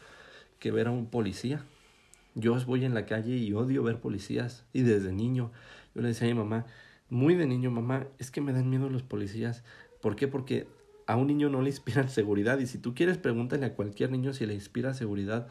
[0.58, 1.64] que ver a un policía.
[2.34, 4.64] Yo voy en la calle y odio ver policías.
[4.72, 5.50] Y desde niño,
[5.94, 6.66] yo le decía a mi mamá,
[7.08, 9.64] muy de niño, mamá, es que me dan miedo los policías.
[10.00, 10.28] ¿Por qué?
[10.28, 10.68] Porque
[11.06, 12.58] a un niño no le inspiran seguridad.
[12.58, 15.48] Y si tú quieres, pregúntale a cualquier niño si le inspira seguridad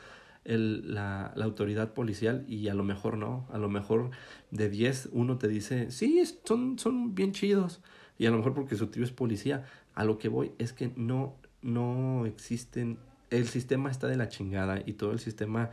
[0.50, 3.48] el, la, la, autoridad policial y a lo mejor no.
[3.52, 4.10] A lo mejor
[4.52, 7.82] de 10 uno te dice, sí, son, son bien chidos.
[8.18, 9.66] Y a lo mejor porque su tío es policía.
[9.94, 12.98] A lo que voy es que no, no existen,
[13.30, 15.70] el sistema está de la chingada y todo el sistema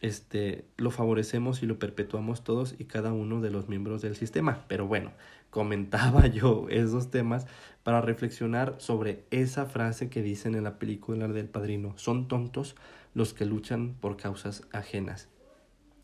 [0.00, 4.64] este, lo favorecemos y lo perpetuamos todos y cada uno de los miembros del sistema.
[4.68, 5.12] Pero bueno,
[5.50, 7.46] comentaba yo esos temas
[7.82, 11.94] para reflexionar sobre esa frase que dicen en la película del padrino.
[11.96, 12.76] Son tontos
[13.14, 15.28] los que luchan por causas ajenas.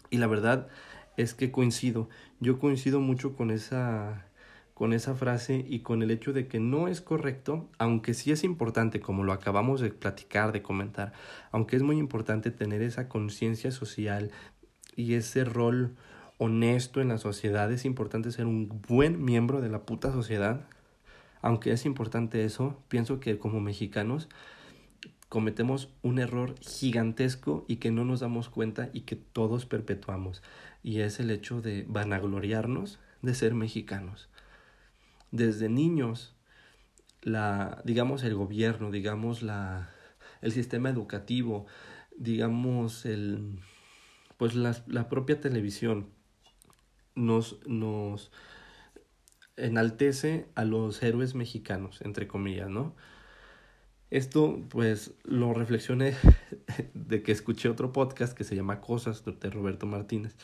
[0.08, 0.68] Y la verdad
[1.16, 2.08] es que coincido.
[2.40, 4.26] Yo coincido mucho con esa
[4.80, 8.44] con esa frase y con el hecho de que no es correcto, aunque sí es
[8.44, 11.12] importante, como lo acabamos de platicar, de comentar,
[11.52, 14.30] aunque es muy importante tener esa conciencia social
[14.96, 15.96] y ese rol
[16.38, 20.66] honesto en la sociedad, es importante ser un buen miembro de la puta sociedad,
[21.42, 24.30] aunque es importante eso, pienso que como mexicanos
[25.30, 30.42] cometemos un error gigantesco y que no nos damos cuenta y que todos perpetuamos,
[30.82, 34.28] y es el hecho de vanagloriarnos de ser mexicanos
[35.30, 36.34] desde niños
[37.22, 39.90] la digamos el gobierno, digamos la
[40.40, 41.66] el sistema educativo,
[42.16, 43.60] digamos el
[44.36, 46.08] pues la, la propia televisión
[47.14, 48.30] nos nos
[49.56, 52.96] enaltece a los héroes mexicanos, entre comillas, ¿no?
[54.10, 56.14] Esto, pues, lo reflexioné
[56.94, 60.36] de que escuché otro podcast que se llama Cosas de Roberto Martínez,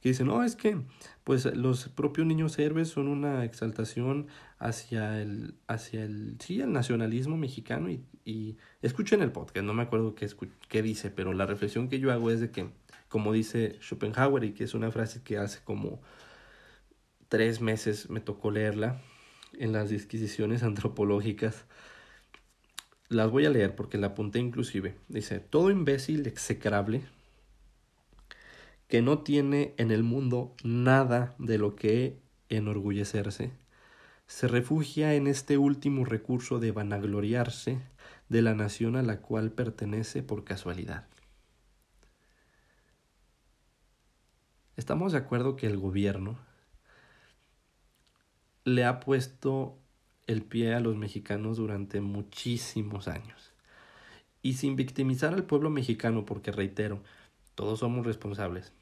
[0.00, 0.78] que dice, no, es que
[1.24, 7.36] pues los propios niños héroes son una exaltación hacia el, hacia el, sí, el nacionalismo
[7.36, 10.28] mexicano y, y escuchen el podcast, no me acuerdo qué,
[10.68, 12.68] qué dice, pero la reflexión que yo hago es de que,
[13.08, 16.00] como dice Schopenhauer y que es una frase que hace como
[17.28, 19.00] tres meses me tocó leerla
[19.58, 21.64] en las disquisiciones antropológicas,
[23.08, 24.96] las voy a leer porque la apunté inclusive.
[25.08, 27.02] Dice, todo imbécil execrable
[28.88, 33.52] que no tiene en el mundo nada de lo que enorgullecerse,
[34.26, 37.80] se refugia en este último recurso de vanagloriarse
[38.28, 41.06] de la nación a la cual pertenece por casualidad.
[44.76, 46.38] Estamos de acuerdo que el gobierno
[48.64, 49.78] le ha puesto
[50.26, 53.52] el pie a los mexicanos durante muchísimos años.
[54.42, 57.02] Y sin victimizar al pueblo mexicano, porque reitero,
[57.54, 58.72] todos somos responsables.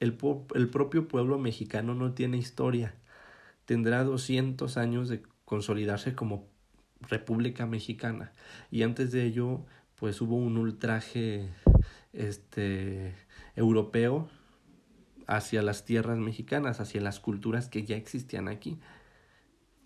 [0.00, 0.18] El,
[0.54, 2.94] el propio pueblo mexicano no tiene historia.
[3.64, 6.46] Tendrá 200 años de consolidarse como
[7.00, 8.32] República Mexicana.
[8.70, 9.60] Y antes de ello,
[9.96, 11.48] pues hubo un ultraje
[12.12, 13.14] este,
[13.54, 14.28] europeo
[15.26, 18.78] hacia las tierras mexicanas, hacia las culturas que ya existían aquí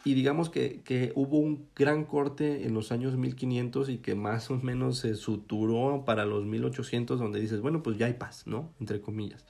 [0.04, 4.50] y digamos que, que, hubo un gran corte en los años 1500 y que más
[4.50, 8.72] o menos se suturó para los 1800 donde dices, bueno, pues ya hay paz, ¿no?
[8.80, 9.44] Entre comillas.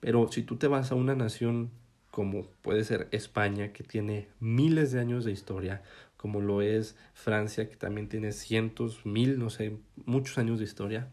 [0.00, 1.70] Pero si tú te vas a una nación
[2.14, 5.82] como puede ser España, que tiene miles de años de historia,
[6.16, 11.08] como lo es Francia, que también tiene cientos, mil, no sé, muchos años de historia,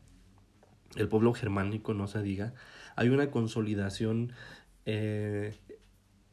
[0.95, 2.53] el pueblo germánico, no se diga,
[2.95, 4.33] hay una consolidación
[4.85, 5.55] eh,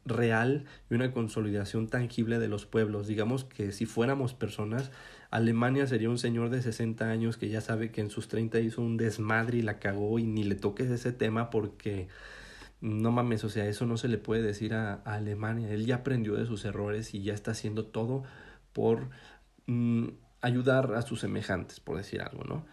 [0.05, 3.07] real y una consolidación tangible de los pueblos.
[3.07, 4.91] Digamos que si fuéramos personas,
[5.31, 8.81] Alemania sería un señor de 60 años que ya sabe que en sus 30 hizo
[8.81, 12.07] un desmadre y la cagó y ni le toques ese tema porque
[12.81, 15.69] no mames, o sea, eso no se le puede decir a, Alemania.
[15.71, 18.23] Él ya aprendió de sus errores y ya está haciendo todo
[18.73, 19.09] por
[19.67, 20.07] mm,
[20.41, 22.65] ayudar a sus semejantes, por decir algo, ¿no?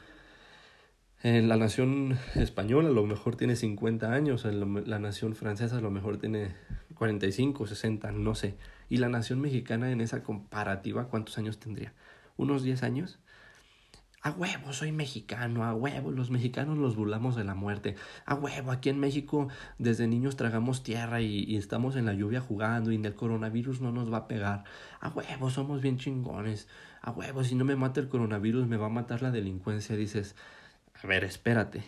[1.23, 5.81] En la nación española a lo mejor tiene 50 años, en la nación francesa a
[5.81, 6.55] lo mejor tiene
[6.97, 8.57] 45, 60, no sé.
[8.89, 11.93] Y la nación mexicana en esa comparativa, ¿cuántos años tendría?
[12.37, 13.19] ¿Unos 10 años?
[14.27, 17.95] A huevo, soy mexicano, a huevo, los mexicanos los burlamos de la muerte.
[18.25, 19.47] A huevo, aquí en México
[19.79, 24.13] desde niños tragamos tierra y, estamos en la lluvia jugando y el coronavirus no nos
[24.13, 24.65] va a pegar.
[25.01, 26.67] A huevo, somos bien chingones.
[27.03, 29.95] A huevo, si no me mata el coronavirus me va a matar la delincuencia.
[29.95, 30.35] Dices,
[31.01, 31.85] a ver, espérate.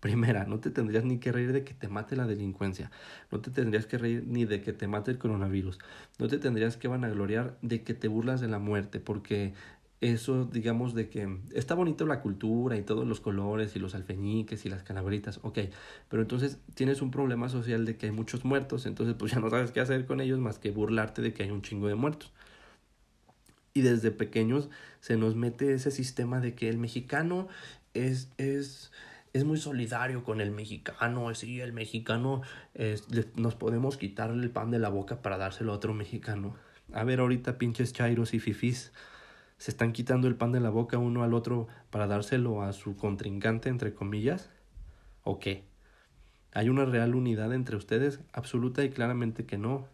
[0.00, 2.90] Primera, no te tendrías ni que reír de que te mate la delincuencia.
[3.32, 5.78] No te tendrías que reír ni de que te mate el coronavirus.
[6.18, 9.54] No te tendrías que vanagloriar de que te burlas de la muerte, porque
[10.00, 14.64] eso, digamos, de que está bonito la cultura y todos los colores y los alfeñiques
[14.64, 15.58] y las calaveritas, ok,
[16.08, 19.50] pero entonces tienes un problema social de que hay muchos muertos, entonces pues ya no
[19.50, 22.32] sabes qué hacer con ellos más que burlarte de que hay un chingo de muertos.
[23.74, 27.48] Y desde pequeños se nos mete ese sistema de que el mexicano
[27.94, 28.92] es, es,
[29.38, 32.42] es muy solidario con el mexicano, sí, el mexicano
[33.36, 36.54] nos podemos quitarle el pan de la boca para dárselo a otro mexicano.
[36.92, 38.92] A ver ahorita pinches chairos y fifís
[39.58, 42.96] se están quitando el pan de la boca uno al otro para dárselo a su
[42.96, 44.50] contrincante, entre comillas?
[45.24, 45.64] ¿O qué?
[46.52, 48.20] ¿Hay una real unidad entre ustedes?
[48.32, 49.86] Absoluta y claramente que no.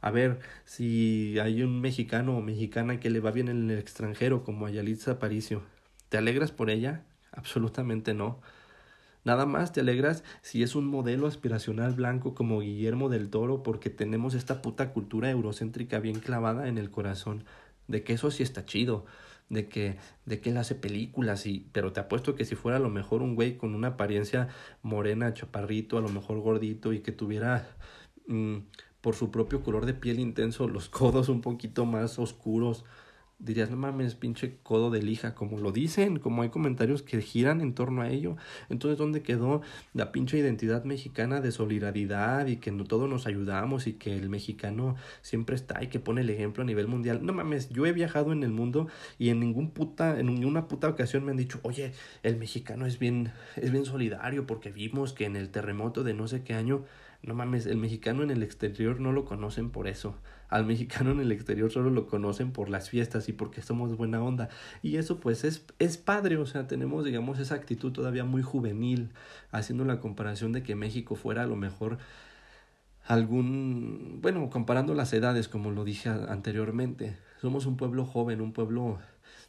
[0.00, 4.44] A ver, si hay un mexicano o mexicana que le va bien en el extranjero,
[4.44, 5.62] como a Yalitza Aparicio,
[6.08, 7.02] ¿te alegras por ella?
[7.32, 8.40] Absolutamente no.
[9.28, 13.90] Nada más te alegras si es un modelo aspiracional blanco como Guillermo del Toro, porque
[13.90, 17.44] tenemos esta puta cultura eurocéntrica bien clavada en el corazón
[17.88, 19.04] de que eso sí está chido,
[19.50, 22.80] de que, de que él hace películas, y, pero te apuesto que si fuera a
[22.80, 24.48] lo mejor un güey con una apariencia
[24.80, 27.68] morena, chaparrito, a lo mejor gordito, y que tuviera
[28.28, 28.60] mm,
[29.02, 32.86] por su propio color de piel intenso los codos un poquito más oscuros,
[33.38, 37.60] dirías, no mames, pinche codo de lija, como lo dicen, como hay comentarios que giran
[37.60, 38.36] en torno a ello.
[38.68, 39.62] Entonces, ¿dónde quedó
[39.94, 44.28] la pinche identidad mexicana de solidaridad y que no, todos nos ayudamos y que el
[44.28, 47.24] mexicano siempre está y que pone el ejemplo a nivel mundial?
[47.24, 50.88] No mames, yo he viajado en el mundo y en ningún puta, en ninguna puta
[50.88, 51.92] ocasión me han dicho, oye,
[52.24, 56.26] el mexicano es bien, es bien solidario porque vimos que en el terremoto de no
[56.26, 56.84] sé qué año,
[57.22, 60.16] no mames, el mexicano en el exterior no lo conocen por eso
[60.48, 64.22] al mexicano en el exterior solo lo conocen por las fiestas y porque somos buena
[64.22, 64.48] onda.
[64.82, 69.10] Y eso pues es, es padre, o sea, tenemos digamos esa actitud todavía muy juvenil,
[69.50, 71.98] haciendo la comparación de que México fuera a lo mejor
[73.06, 78.98] algún, bueno, comparando las edades como lo dije anteriormente, somos un pueblo joven, un pueblo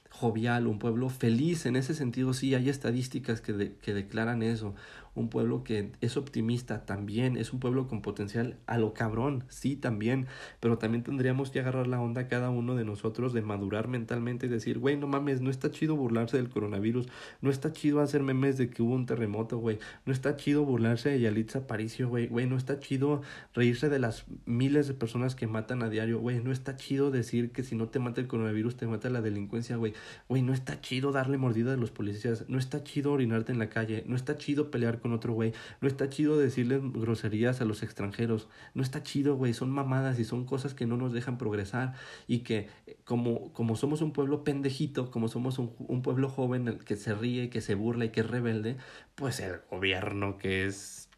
[0.10, 1.66] jovial, un pueblo feliz.
[1.66, 4.76] En ese sentido, sí, hay estadísticas que, que declaran eso
[5.20, 9.76] un pueblo que es optimista también, es un pueblo con potencial a lo cabrón, sí
[9.76, 10.28] también,
[10.60, 14.50] pero también tendríamos que agarrar la onda cada uno de nosotros de madurar mentalmente y
[14.50, 17.08] decir, güey, no mames, no está chido burlarse del coronavirus,
[17.42, 21.10] no está chido hacer memes de que hubo un terremoto, güey, no está chido burlarse
[21.10, 23.22] de Yalitza Aparicio, güey, güey, no está chido
[23.54, 27.52] reírse de las miles de personas que matan a diario, güey, no está chido decir
[27.52, 29.94] que si no te mata el coronavirus te mata la delincuencia, güey,
[30.28, 33.70] güey, no está chido darle mordida a los policías, no está chido orinarte en la
[33.70, 35.54] calle, no está chido pelear con otro güey.
[35.82, 38.48] No está chido decirles groserías a los extranjeros.
[38.74, 39.54] No está chido, güey.
[39.54, 41.94] Son mamadas y son cosas que no nos dejan progresar.
[42.28, 42.70] Y que
[43.04, 47.50] como, como somos un pueblo pendejito, como somos un, un pueblo joven que se ríe,
[47.50, 48.78] que se burla y que es rebelde,
[49.16, 51.10] pues el gobierno que es,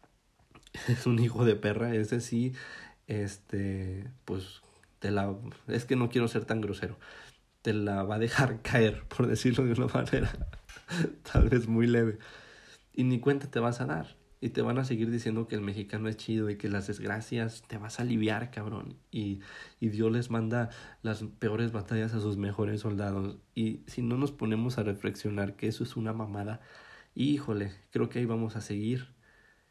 [0.88, 2.52] es un hijo de perra, ese sí,
[3.06, 4.62] este, pues
[4.98, 5.34] te la...
[5.68, 6.98] Es que no quiero ser tan grosero.
[7.62, 10.30] Te la va a dejar caer, por decirlo de una manera
[11.32, 12.18] tal vez muy leve
[12.94, 14.16] y ni cuenta te vas a dar.
[14.40, 17.62] Y te van a seguir diciendo que el mexicano es chido y que las desgracias
[17.68, 18.98] te vas a aliviar, cabrón.
[19.12, 19.40] Y,
[19.78, 20.70] y Dios les manda
[21.02, 23.36] las peores batallas a sus mejores soldados.
[23.54, 26.60] Y si no nos ponemos a reflexionar que eso es una mamada,
[27.14, 29.14] híjole, creo que ahí vamos a seguir.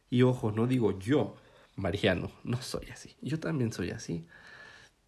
[0.10, 1.36] Y ojo, no digo yo,
[1.75, 3.17] Mariano, no soy así.
[3.21, 4.25] Yo también soy así.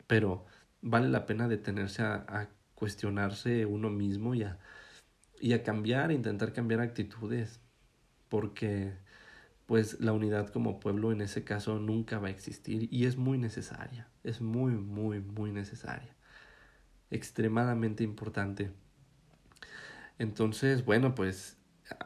[0.08, 0.46] Pero
[0.82, 4.60] vale la pena detenerse a, a cuestionarse uno mismo y a,
[5.40, 7.63] y a cambiar, intentar cambiar actitudes
[8.34, 8.92] porque
[9.68, 13.38] pues la unidad como pueblo en ese caso nunca va a existir y es muy
[13.38, 16.16] necesaria, es muy, muy, muy necesaria,
[17.12, 18.72] extremadamente importante.
[20.18, 21.60] Entonces, bueno, pues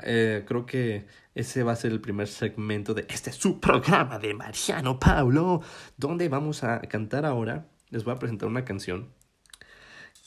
[0.03, 4.33] eh, creo que ese va a ser el primer segmento de este su programa de
[4.33, 5.61] Mariano Paulo,
[5.95, 7.69] donde vamos a cantar ahora.
[7.89, 9.13] Les voy a presentar una canción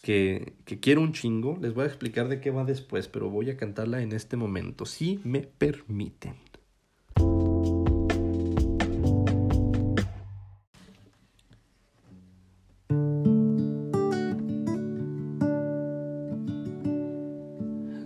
[0.02, 1.58] que, que quiero un chingo.
[1.60, 4.86] Les voy a explicar de qué va después, pero voy a cantarla en este momento,
[4.86, 6.34] si me permiten.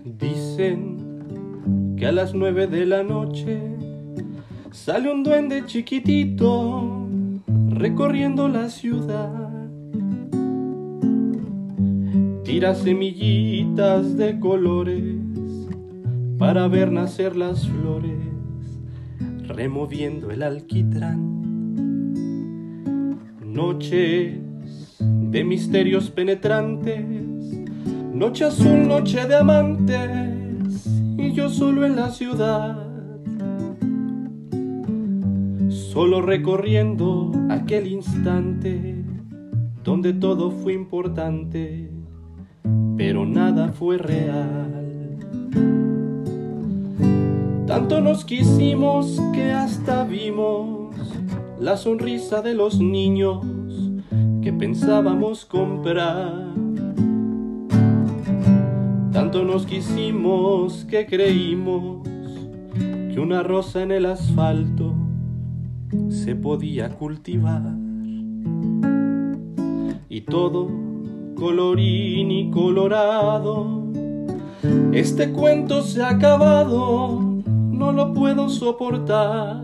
[0.04, 3.60] Dicen que a las nueve de la noche
[4.70, 7.08] sale un duende chiquitito
[7.68, 9.43] recorriendo la ciudad
[12.54, 15.16] Tira semillitas de colores
[16.38, 18.16] para ver nacer las flores,
[19.48, 21.42] removiendo el alquitrán.
[23.44, 24.38] Noches
[25.00, 27.04] de misterios penetrantes,
[28.14, 30.86] noche azul, noche de amantes,
[31.18, 32.86] y yo solo en la ciudad,
[35.70, 39.04] solo recorriendo aquel instante
[39.82, 41.93] donde todo fue importante
[42.96, 44.84] pero nada fue real.
[47.66, 50.94] Tanto nos quisimos que hasta vimos
[51.60, 53.44] la sonrisa de los niños
[54.42, 56.52] que pensábamos comprar.
[59.12, 62.06] Tanto nos quisimos que creímos
[62.74, 64.94] que una rosa en el asfalto
[66.10, 67.62] se podía cultivar.
[70.08, 70.83] Y todo
[71.34, 73.84] colorín y colorado,
[74.92, 79.62] este cuento se ha acabado, no lo puedo soportar.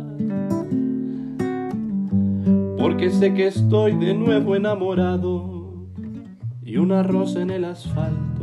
[2.79, 5.87] Porque sé que estoy de nuevo enamorado
[6.63, 8.41] y una rosa en el asfalto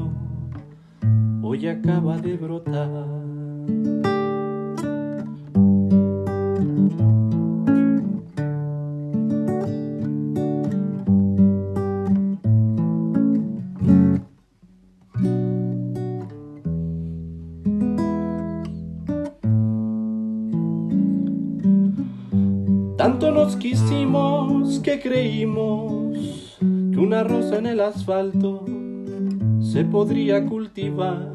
[1.47, 3.07] hoy acaba de brotar.
[24.87, 28.63] Que creímos que una rosa en el asfalto
[29.59, 31.29] se podría cultivar.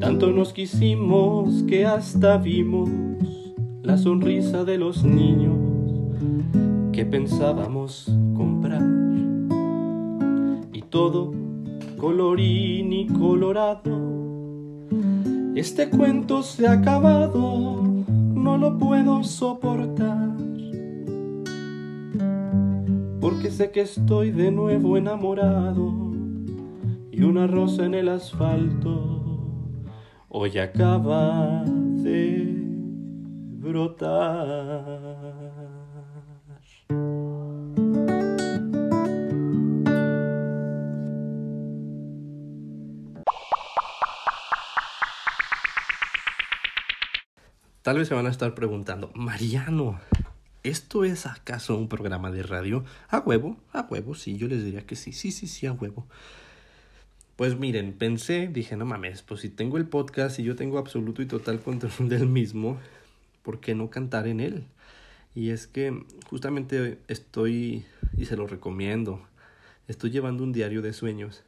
[0.00, 2.90] Tanto nos quisimos que hasta vimos
[3.82, 5.56] la sonrisa de los niños
[6.92, 8.84] que pensábamos comprar.
[10.74, 11.32] Y todo
[11.96, 13.98] colorín y colorado,
[15.54, 17.80] este cuento se ha acabado
[18.40, 20.49] no lo puedo soportar.
[23.20, 26.10] Porque sé que estoy de nuevo enamorado
[27.12, 29.20] y una rosa en el asfalto
[30.28, 32.54] hoy acaba de
[33.58, 34.80] brotar.
[47.82, 49.98] Tal vez se van a estar preguntando, Mariano,
[50.62, 52.84] ¿esto es acaso un programa de radio?
[53.08, 56.06] A huevo, a huevo, sí, yo les diría que sí, sí, sí, sí, a huevo.
[57.36, 61.22] Pues miren, pensé, dije, no mames, pues si tengo el podcast y yo tengo absoluto
[61.22, 62.78] y total control del mismo,
[63.42, 64.66] ¿por qué no cantar en él?
[65.34, 67.84] Y es que justamente estoy,
[68.16, 69.22] y se lo recomiendo,
[69.88, 71.44] estoy llevando un diario de sueños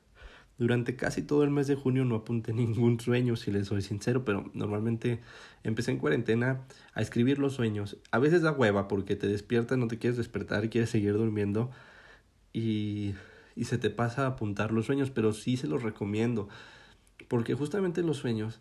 [0.59, 4.25] durante casi todo el mes de junio no apunté ningún sueño, si les soy sincero,
[4.25, 5.21] pero normalmente
[5.63, 6.63] empecé en cuarentena
[6.95, 7.97] a escribir los sueños.
[8.11, 11.71] A veces da hueva porque te despiertas, no te quieres despertar, quieres seguir durmiendo
[12.53, 13.15] y,
[13.57, 16.49] y se te pasa apuntar los sueños, pero sí se los recomiendo.
[17.29, 18.61] Porque justamente los sueños,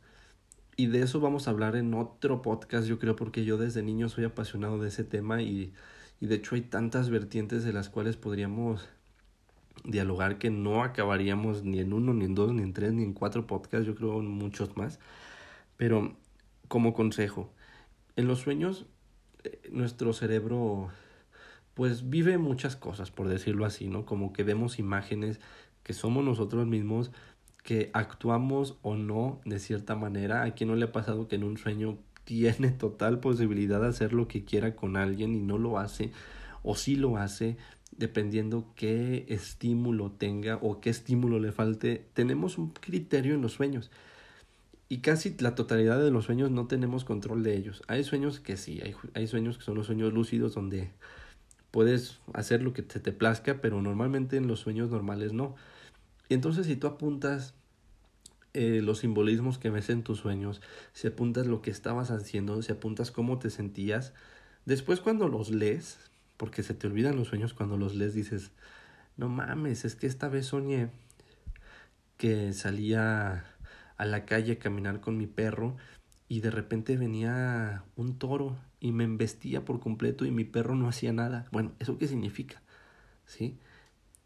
[0.78, 4.10] y de eso vamos a hablar en otro podcast, yo creo, porque yo desde niño
[4.10, 5.74] soy apasionado de ese tema y,
[6.20, 8.88] y de hecho hay tantas vertientes de las cuales podríamos
[9.84, 13.14] dialogar que no acabaríamos ni en uno, ni en dos, ni en tres, ni en
[13.14, 15.00] cuatro podcasts, yo creo en muchos más.
[15.78, 16.16] Pero
[16.68, 17.52] como consejo,
[18.16, 18.86] en los sueños
[19.44, 20.90] eh, nuestro cerebro
[21.74, 24.06] pues vive muchas cosas, por decirlo así, ¿no?
[24.06, 25.40] Como que vemos imágenes
[25.84, 27.12] que somos nosotros mismos,
[27.64, 30.44] que actuamos o no de cierta manera.
[30.44, 34.14] ¿A quien no le ha pasado que en un sueño tiene total posibilidad de hacer
[34.14, 36.12] lo que quiera con alguien y no lo hace?
[36.64, 37.58] O sí lo hace,
[37.92, 43.92] dependiendo qué estímulo tenga o qué estímulo le falte, tenemos un criterio en los sueños.
[44.90, 47.82] Y casi la totalidad de los sueños no tenemos control de ellos.
[47.88, 50.92] Hay sueños que sí, hay, hay sueños que son los sueños lúcidos donde
[51.72, 55.56] puedes hacer lo que te, te plazca, pero normalmente en los sueños normales no.
[56.28, 57.54] Y entonces si tú apuntas
[58.54, 60.62] eh, los simbolismos que ves en tus sueños,
[60.92, 64.14] si apuntas lo que estabas haciendo, si apuntas cómo te sentías,
[64.66, 66.11] después cuando los lees,
[66.42, 68.52] porque se te olvidan los sueños cuando los lees, dices,
[69.16, 70.90] no mames, es que esta vez soñé
[72.18, 73.46] que salía
[73.96, 75.78] a la calle a caminar con mi perro
[76.28, 80.88] y de repente venía un toro y me embestía por completo y mi perro no
[80.88, 81.46] hacía nada.
[81.52, 82.64] Bueno, ¿eso qué significa?
[83.28, 83.60] ¿Sí?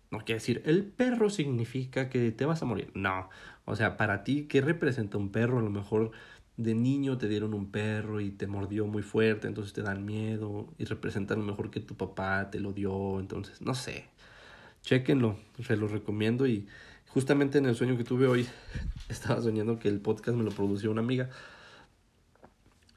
[0.10, 2.92] No quiere decir, el perro significa que te vas a morir.
[2.94, 3.30] No,
[3.66, 5.60] o sea, para ti, ¿qué representa un perro?
[5.60, 6.12] A lo mejor
[6.58, 10.68] de niño te dieron un perro y te mordió muy fuerte, entonces te dan miedo
[10.78, 14.06] y representan mejor que tu papá te lo dio, entonces no sé.
[14.82, 16.68] Chequenlo, se los recomiendo y
[17.08, 18.48] justamente en el sueño que tuve hoy
[19.10, 21.30] estaba soñando que el podcast me lo produció una amiga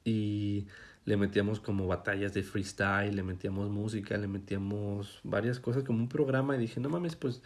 [0.04, 0.66] y
[1.04, 6.08] le metíamos como batallas de freestyle, le metíamos música, le metíamos varias cosas como un
[6.08, 7.42] programa y dije, no mames, pues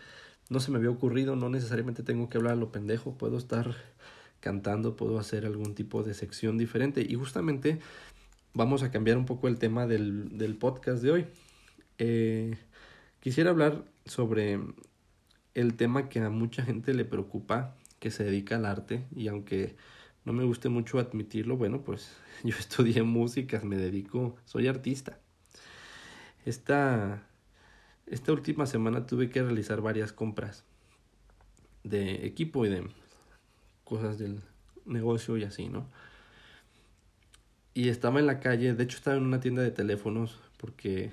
[0.50, 3.74] no se me había ocurrido, no necesariamente tengo que hablar a lo pendejo, puedo estar
[4.42, 7.06] cantando puedo hacer algún tipo de sección diferente.
[7.08, 7.78] Y justamente
[8.52, 11.26] vamos a cambiar un poco el tema del, del podcast de hoy.
[11.98, 12.58] Eh,
[13.20, 14.60] quisiera hablar sobre
[15.54, 19.76] el tema que a mucha gente le preocupa, que se dedica al arte, y aunque
[20.24, 25.18] no me guste mucho admitirlo, bueno, pues yo estudié música, me dedico, soy artista.
[26.44, 27.22] Esta,
[28.06, 30.64] esta última semana tuve que realizar varias compras
[31.84, 32.88] de equipo y de
[33.84, 34.40] cosas del
[34.84, 35.86] negocio y así, ¿no?
[37.74, 41.12] Y estaba en la calle, de hecho estaba en una tienda de teléfonos porque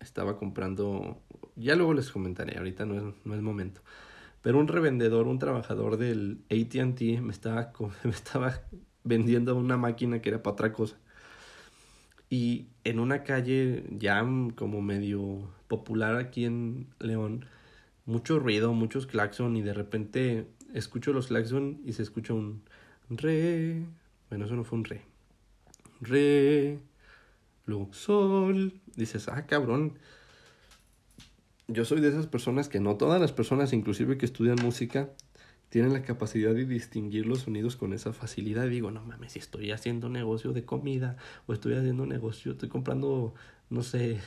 [0.00, 1.20] estaba comprando,
[1.56, 3.80] ya luego les comentaré, ahorita no es, no es momento,
[4.42, 7.72] pero un revendedor, un trabajador del ATT me estaba,
[8.04, 8.60] me estaba
[9.04, 10.96] vendiendo una máquina que era para otra cosa.
[12.30, 14.22] Y en una calle ya
[14.54, 17.46] como medio popular aquí en León,
[18.04, 22.62] mucho ruido, muchos claxon y de repente escucho los claxon y se escucha un
[23.08, 23.82] re.
[24.28, 25.02] Bueno, eso no fue un re.
[26.00, 26.78] Re.
[27.66, 28.72] Luego sol.
[28.96, 29.98] Dices, ah, cabrón.
[31.68, 35.10] Yo soy de esas personas que no todas las personas, inclusive que estudian música,
[35.68, 38.66] tienen la capacidad de distinguir los sonidos con esa facilidad.
[38.68, 41.16] digo, no mames, si estoy haciendo negocio de comida
[41.46, 43.34] o estoy haciendo negocio, estoy comprando,
[43.68, 44.18] no sé,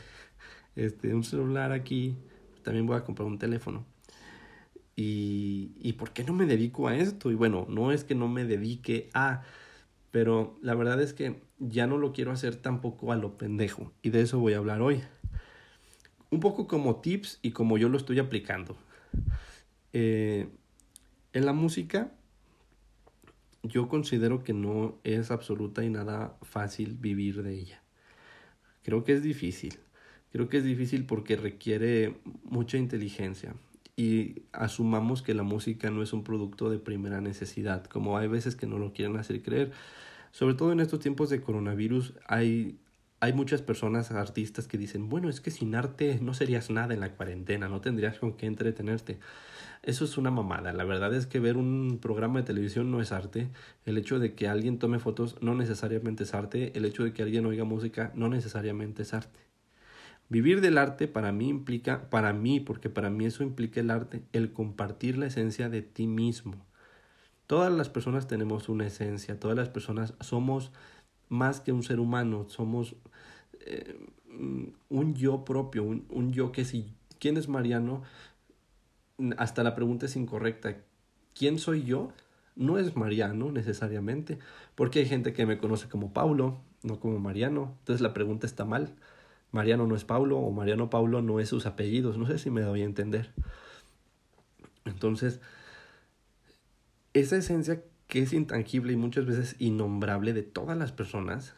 [0.76, 2.16] este, un celular aquí,
[2.64, 3.86] también voy a comprar un teléfono.
[5.04, 7.32] Y, por qué no me dedico a esto?
[7.32, 9.42] Y bueno, no es que no me dedique a,
[10.12, 13.92] pero la verdad es que ya no lo quiero hacer tampoco a lo pendejo.
[14.04, 15.02] Y de eso voy a hablar hoy.
[16.30, 18.78] Un poco como tips y como yo lo estoy aplicando.
[19.94, 20.50] Eh,
[21.34, 22.12] en la música,
[23.64, 27.84] yo considero que no es absoluta y nada fácil vivir de ella.
[28.84, 29.80] Creo que es difícil.
[30.32, 33.56] Creo que es difícil porque requiere mucha inteligencia
[34.02, 38.56] y asumamos que la música no es un producto de primera necesidad, como hay veces
[38.56, 39.72] que no lo quieren hacer creer.
[40.32, 42.80] Sobre todo en estos tiempos de coronavirus hay,
[43.20, 47.00] hay muchas personas, artistas que dicen, bueno, es que sin arte no serías nada en
[47.00, 49.20] la cuarentena, no tendrías con qué entretenerte.
[49.84, 50.74] Eso es una mamada.
[50.74, 53.50] La verdad es que ver un programa de televisión no es arte.
[53.86, 56.72] El hecho de que alguien tome fotos no necesariamente es arte.
[56.76, 59.51] El hecho de que alguien oiga música no necesariamente es arte.
[60.32, 64.24] Vivir del arte para mí implica, para mí, porque para mí eso implica el arte,
[64.32, 66.56] el compartir la esencia de ti mismo.
[67.48, 70.72] Todas las personas tenemos una esencia, todas las personas somos
[71.28, 72.96] más que un ser humano, somos
[73.66, 74.00] eh,
[74.90, 78.04] un yo propio, un, un yo que si, ¿quién es Mariano?
[79.38, 80.78] hasta la pregunta es incorrecta.
[81.36, 82.12] ¿Quién soy yo?
[82.56, 84.40] No es Mariano necesariamente,
[84.76, 87.76] porque hay gente que me conoce como Paulo, no como Mariano.
[87.80, 88.96] Entonces la pregunta está mal.
[89.52, 92.18] Mariano no es Paulo o Mariano Paulo no es sus apellidos.
[92.18, 93.32] No sé si me doy a entender.
[94.86, 95.40] Entonces,
[97.14, 101.54] esa esencia que es intangible y muchas veces innombrable de todas las personas,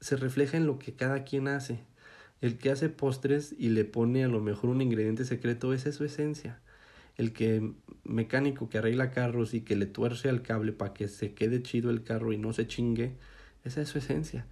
[0.00, 1.80] se refleja en lo que cada quien hace.
[2.40, 5.96] El que hace postres y le pone a lo mejor un ingrediente secreto, esa es
[5.96, 6.60] su esencia
[7.16, 7.72] el que
[8.04, 11.90] mecánico que arregla carros y que le tuerce al cable para que se quede chido
[11.90, 13.16] el carro y no se chingue,
[13.64, 14.46] esa es su esencia.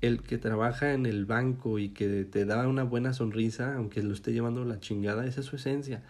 [0.00, 4.12] El que trabaja en el banco y que te da una buena sonrisa, aunque lo
[4.12, 6.02] esté llevando la chingada, esa es su esencia.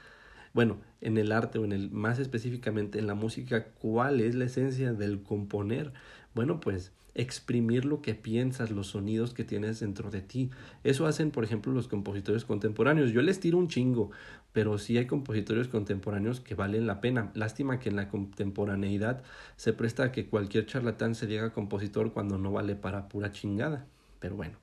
[0.53, 4.47] Bueno, en el arte o en el más específicamente en la música, ¿cuál es la
[4.47, 5.93] esencia del componer?
[6.35, 10.51] Bueno, pues exprimir lo que piensas, los sonidos que tienes dentro de ti.
[10.85, 13.11] Eso hacen, por ejemplo, los compositores contemporáneos.
[13.11, 14.11] Yo les tiro un chingo,
[14.53, 17.33] pero sí hay compositores contemporáneos que valen la pena.
[17.35, 19.23] Lástima que en la contemporaneidad
[19.57, 23.87] se presta a que cualquier charlatán se diga compositor cuando no vale para pura chingada.
[24.21, 24.59] Pero bueno.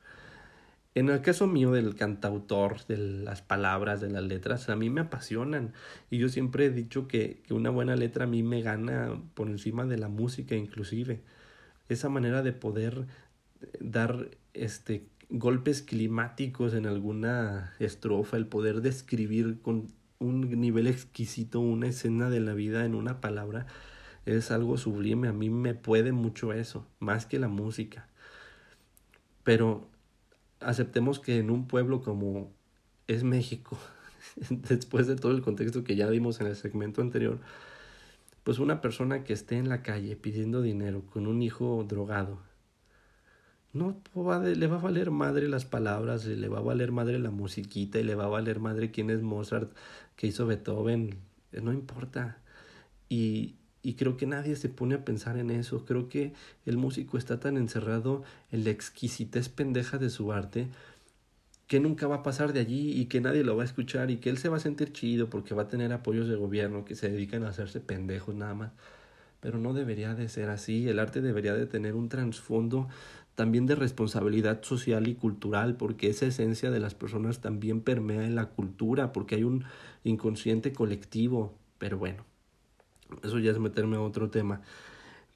[0.95, 5.01] En el caso mío del cantautor, de las palabras, de las letras, a mí me
[5.01, 5.74] apasionan.
[6.12, 9.47] Y yo siempre he dicho que, que una buena letra a mí me gana por
[9.47, 11.22] encima de la música inclusive
[11.90, 13.08] esa manera de poder
[13.80, 19.88] dar este golpes climáticos en alguna estrofa, el poder describir con
[20.20, 23.66] un nivel exquisito una escena de la vida en una palabra,
[24.26, 25.28] es algo sublime.
[25.28, 28.08] A mí me puede mucho eso, más que la música.
[29.44, 29.90] Pero
[30.60, 32.54] aceptemos que en un pueblo como
[33.08, 33.78] es México,
[34.50, 37.40] después de todo el contexto que ya dimos en el segmento anterior,
[38.44, 42.39] pues una persona que esté en la calle pidiendo dinero con un hijo drogado,
[43.74, 44.00] no
[44.56, 48.04] le va a valer madre las palabras, le va a valer madre la musiquita y
[48.04, 49.72] le va a valer madre quién es Mozart,
[50.16, 51.18] que hizo Beethoven,
[51.52, 52.38] no importa.
[53.10, 55.86] Y, y creo que nadie se pone a pensar en eso.
[55.86, 56.34] Creo que
[56.68, 60.68] el músico está tan encerrado en la exquisitez pendeja de su arte
[61.74, 64.18] que nunca va a pasar de allí y que nadie lo va a escuchar y
[64.18, 66.94] que él se va a sentir chido porque va a tener apoyos de gobierno que
[66.94, 68.72] se dedican a hacerse pendejos nada más.
[69.40, 72.90] Pero no debería de ser así, el arte debería de tener un trasfondo
[73.34, 78.36] también de responsabilidad social y cultural, porque esa esencia de las personas también permea en
[78.36, 79.64] la cultura, porque hay un
[80.04, 81.58] inconsciente colectivo.
[81.80, 82.24] Pero bueno,
[83.24, 84.62] eso ya es meterme a otro tema.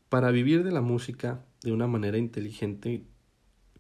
[0.10, 3.02] Para vivir de la música de una manera inteligente,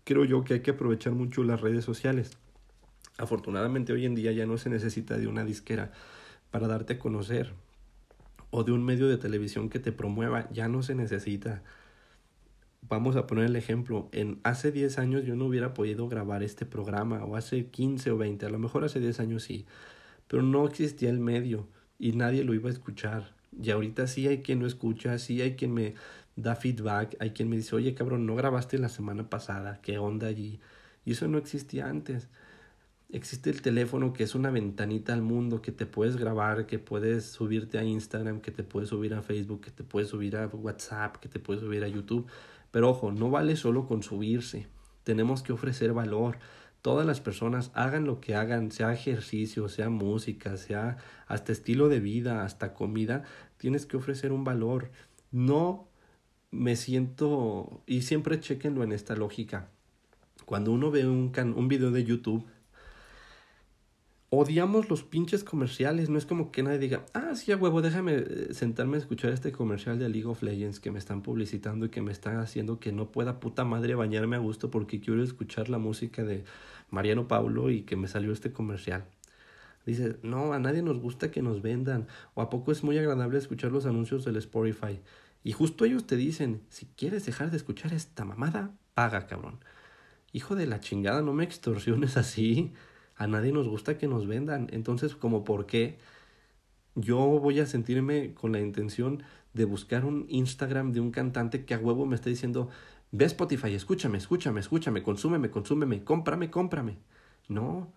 [0.06, 2.36] creo yo que hay que aprovechar mucho las redes sociales.
[3.18, 5.92] Afortunadamente hoy en día ya no se necesita de una disquera
[6.52, 7.54] para darte a conocer
[8.50, 11.64] o de un medio de televisión que te promueva, ya no se necesita.
[12.88, 16.66] Vamos a poner el ejemplo, en hace 10 años yo no hubiera podido grabar este
[16.66, 19.66] programa, o hace 15 o 20, a lo mejor hace 10 años sí,
[20.28, 21.68] pero no existía el medio
[22.00, 23.36] y nadie lo iba a escuchar.
[23.62, 25.96] Y ahorita sí hay quien lo escucha, sí hay quien me
[26.36, 30.28] da feedback, hay quien me dice, oye cabrón, no grabaste la semana pasada, ¿qué onda
[30.28, 30.60] allí?
[31.04, 32.30] Y eso no existía antes.
[33.10, 37.26] Existe el teléfono que es una ventanita al mundo que te puedes grabar, que puedes
[37.26, 41.16] subirte a Instagram, que te puedes subir a Facebook, que te puedes subir a WhatsApp,
[41.16, 42.28] que te puedes subir a YouTube.
[42.70, 44.68] Pero ojo, no vale solo con subirse.
[45.04, 46.38] Tenemos que ofrecer valor.
[46.82, 50.98] Todas las personas hagan lo que hagan, sea ejercicio, sea música, sea
[51.28, 53.24] hasta estilo de vida, hasta comida,
[53.58, 54.92] tienes que ofrecer un valor.
[55.32, 55.88] No
[56.52, 59.70] me siento, y siempre chequenlo en esta lógica.
[60.46, 62.46] Cuando uno ve un, un video de YouTube,
[64.30, 66.10] odiamos los pinches comerciales.
[66.10, 69.32] No es como que nadie diga, ah, sí, a huevo, déjame eh, sentarme a escuchar
[69.32, 72.80] este comercial de League of Legends que me están publicitando y que me están haciendo
[72.80, 76.44] que no pueda puta madre bañarme a gusto porque quiero escuchar la música de
[76.90, 79.06] Mariano Paulo y que me salió este comercial.
[79.86, 82.08] Dice, no, a nadie nos gusta que nos vendan.
[82.34, 85.00] O a poco es muy agradable escuchar los anuncios del Spotify.
[85.46, 89.60] Y justo ellos te dicen, si quieres dejar de escuchar esta mamada, paga, cabrón.
[90.34, 92.74] Hijo de la chingada, no me extorsiones así.
[93.18, 94.68] A nadie nos gusta que nos vendan.
[94.72, 95.98] Entonces, como por qué
[96.96, 101.74] yo voy a sentirme con la intención de buscar un Instagram de un cantante que
[101.74, 102.70] a huevo me está diciendo,
[103.12, 106.98] ve Spotify, escúchame, escúchame, escúchame, consúmeme, consúmeme, cómprame, cómprame.
[107.48, 107.92] No.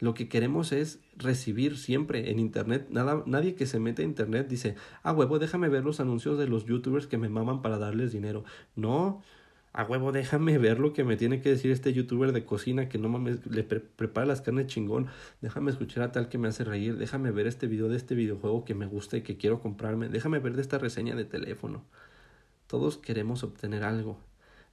[0.00, 2.86] Lo que queremos es recibir siempre en Internet.
[2.90, 6.46] Nada, nadie que se mete a Internet dice, ah, huevo, déjame ver los anuncios de
[6.46, 8.44] los YouTubers que me maman para darles dinero.
[8.76, 9.22] No,
[9.72, 12.98] a huevo, déjame ver lo que me tiene que decir este youtuber de cocina que
[12.98, 15.08] no mames, le prepara las carnes chingón.
[15.40, 16.96] Déjame escuchar a tal que me hace reír.
[16.96, 20.08] Déjame ver este video de este videojuego que me gusta y que quiero comprarme.
[20.08, 21.84] Déjame ver de esta reseña de teléfono.
[22.66, 24.18] Todos queremos obtener algo.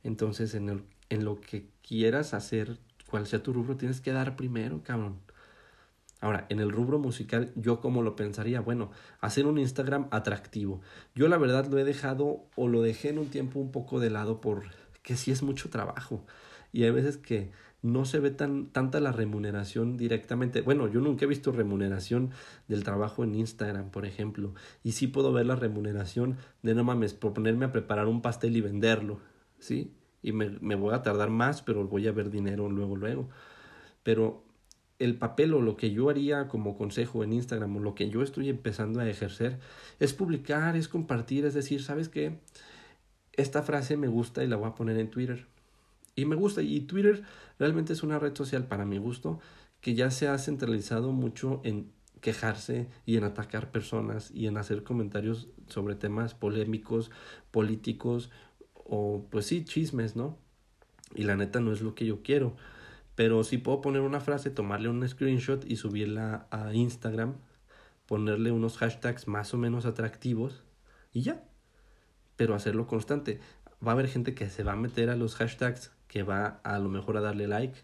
[0.03, 2.77] Entonces, en, el, en lo que quieras hacer,
[3.09, 5.19] cual sea tu rubro, tienes que dar primero, cabrón.
[6.21, 8.89] Ahora, en el rubro musical, yo como lo pensaría, bueno,
[9.19, 10.81] hacer un Instagram atractivo.
[11.13, 14.09] Yo la verdad lo he dejado o lo dejé en un tiempo un poco de
[14.09, 14.63] lado por
[15.05, 16.25] que sí es mucho trabajo.
[16.73, 17.51] Y hay veces que
[17.81, 20.61] no se ve tan, tanta la remuneración directamente.
[20.61, 22.31] Bueno, yo nunca he visto remuneración
[22.67, 24.55] del trabajo en Instagram, por ejemplo.
[24.83, 28.57] Y sí puedo ver la remuneración de no mames, por ponerme a preparar un pastel
[28.57, 29.19] y venderlo.
[29.59, 29.93] ¿Sí?
[30.23, 33.29] Y me, me voy a tardar más, pero voy a ver dinero luego, luego.
[34.01, 34.43] Pero
[34.97, 38.23] el papel o lo que yo haría como consejo en Instagram o lo que yo
[38.23, 39.59] estoy empezando a ejercer
[39.99, 42.39] es publicar, es compartir, es decir, ¿sabes qué?
[43.37, 45.47] Esta frase me gusta y la voy a poner en Twitter.
[46.15, 46.61] Y me gusta.
[46.61, 47.23] Y Twitter
[47.59, 49.39] realmente es una red social para mi gusto
[49.81, 54.83] que ya se ha centralizado mucho en quejarse y en atacar personas y en hacer
[54.83, 57.11] comentarios sobre temas polémicos,
[57.51, 58.31] políticos
[58.73, 60.37] o pues sí, chismes, ¿no?
[61.13, 62.55] Y la neta no es lo que yo quiero.
[63.15, 67.35] Pero si puedo poner una frase, tomarle un screenshot y subirla a Instagram,
[68.07, 70.63] ponerle unos hashtags más o menos atractivos
[71.13, 71.43] y ya
[72.35, 73.39] pero hacerlo constante.
[73.85, 76.79] Va a haber gente que se va a meter a los hashtags, que va a,
[76.79, 77.77] lo mejor a darle like,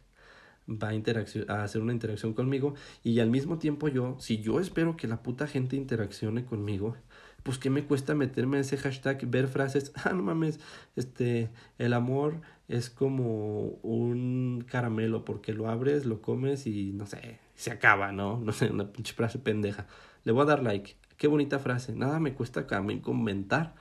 [0.67, 4.95] va a, a hacer una interacción conmigo y al mismo tiempo yo, si yo espero
[4.95, 6.95] que la puta gente interaccione conmigo,
[7.43, 10.59] pues qué me cuesta meterme a ese hashtag, ver frases, ah, no mames,
[10.95, 17.39] este, el amor es como un caramelo porque lo abres, lo comes y no sé,
[17.55, 18.39] se acaba, ¿no?
[18.45, 19.87] No sé, una pinche frase pendeja.
[20.23, 20.95] Le voy a dar like.
[21.17, 21.93] Qué bonita frase.
[21.93, 23.75] Nada me cuesta también comentar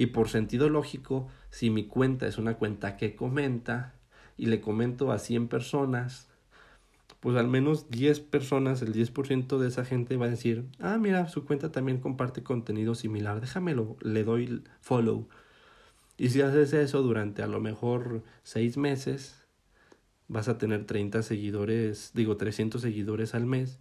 [0.00, 3.92] y por sentido lógico, si mi cuenta es una cuenta que comenta
[4.38, 6.30] y le comento a 100 personas,
[7.20, 11.28] pues al menos 10 personas, el 10% de esa gente va a decir, ah, mira,
[11.28, 15.28] su cuenta también comparte contenido similar, déjamelo, le doy follow.
[16.16, 19.44] Y si haces eso durante a lo mejor 6 meses,
[20.28, 23.80] vas a tener 30 seguidores, digo 300 seguidores al mes.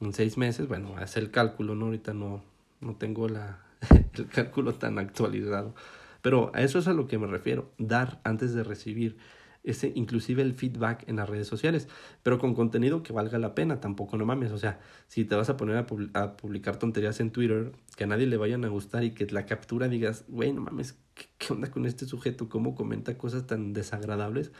[0.00, 1.84] En 6 meses, bueno, haz el cálculo, ¿no?
[1.84, 2.42] Ahorita no,
[2.80, 3.63] no tengo la,
[4.14, 5.74] el cálculo tan actualizado.
[6.22, 9.18] Pero a eso es a lo que me refiero, dar antes de recibir.
[9.62, 11.88] ese, inclusive el feedback en las redes sociales,
[12.22, 15.48] pero con contenido que valga la pena, tampoco no mames, o sea, si te vas
[15.50, 19.12] a poner a, publicar tonterías en Twitter que a nadie le vayan a gustar y
[19.12, 22.48] que la captura digas, güey, no mames, ¿qué, ¿qué, onda con este sujeto?
[22.48, 24.52] ¿Cómo comenta cosas tan desagradables?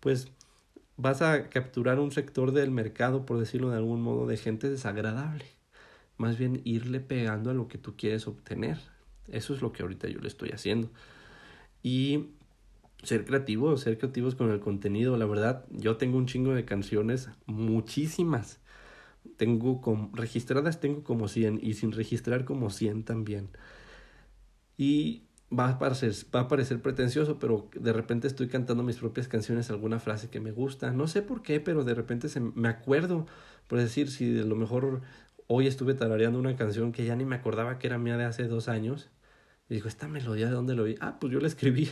[0.00, 0.32] Pues
[0.96, 5.46] vas a capturar un sector del mercado, por decirlo de algún modo, de gente desagradable.
[6.22, 8.78] Más bien irle pegando a lo que tú quieres obtener.
[9.26, 10.88] Eso es lo que ahorita yo le estoy haciendo.
[11.82, 12.26] Y
[13.02, 15.16] ser creativos, ser creativos con el contenido.
[15.16, 18.60] La verdad, yo tengo un chingo de canciones, muchísimas.
[19.36, 23.48] Tengo como, registradas tengo como 100 y sin registrar como 100 también.
[24.76, 29.26] Y va a, parecer, va a parecer pretencioso, pero de repente estoy cantando mis propias
[29.26, 30.92] canciones, alguna frase que me gusta.
[30.92, 33.26] No sé por qué, pero de repente se, me acuerdo.
[33.66, 35.02] Por decir, si de lo mejor
[35.46, 38.48] hoy estuve tarareando una canción que ya ni me acordaba que era mía de hace
[38.48, 39.10] dos años.
[39.68, 40.96] Y digo, ¿esta melodía de dónde lo vi?
[41.00, 41.90] Ah, pues yo la escribí.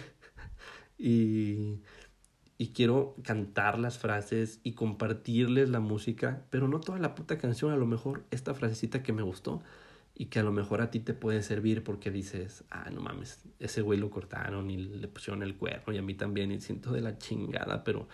[0.98, 1.80] y,
[2.59, 7.72] y quiero cantar las frases y compartirles la música, pero no toda la puta canción,
[7.72, 9.62] a lo mejor esta frasecita que me gustó
[10.14, 13.44] y que a lo mejor a ti te puede servir porque dices, ah, no mames,
[13.59, 16.92] ese güey lo cortaron y le pusieron el cuerno y a mí también y siento
[16.92, 18.09] de la chingada, pero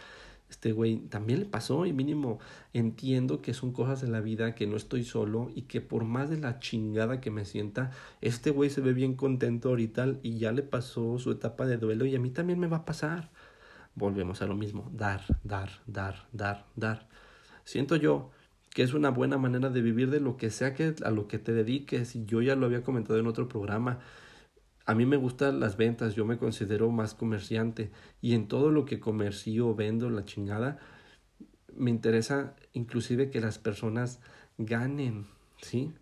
[0.49, 2.38] este güey también le pasó y mínimo
[2.72, 6.30] entiendo que son cosas de la vida, que no estoy solo y que por más
[6.30, 7.90] de la chingada que me sienta,
[8.20, 12.07] este güey se ve bien contento ahorita y ya le pasó su etapa de duelo
[12.07, 13.30] y a mí también me va a pasar.
[13.94, 17.09] Volvemos a lo mismo, dar, dar, dar, dar, dar.
[17.64, 18.30] Siento yo
[18.70, 21.38] que es una buena manera de vivir de lo que sea que a lo que
[21.38, 24.01] te dediques y yo ya lo había comentado en otro programa
[24.87, 28.84] a mí me gustan las ventas, yo me considero más comerciante y en todo lo
[28.84, 30.78] que comercio, vendo, la chingada,
[31.74, 34.20] me interesa inclusive que las personas
[34.59, 35.26] ganen,
[35.61, 35.93] ¿sí?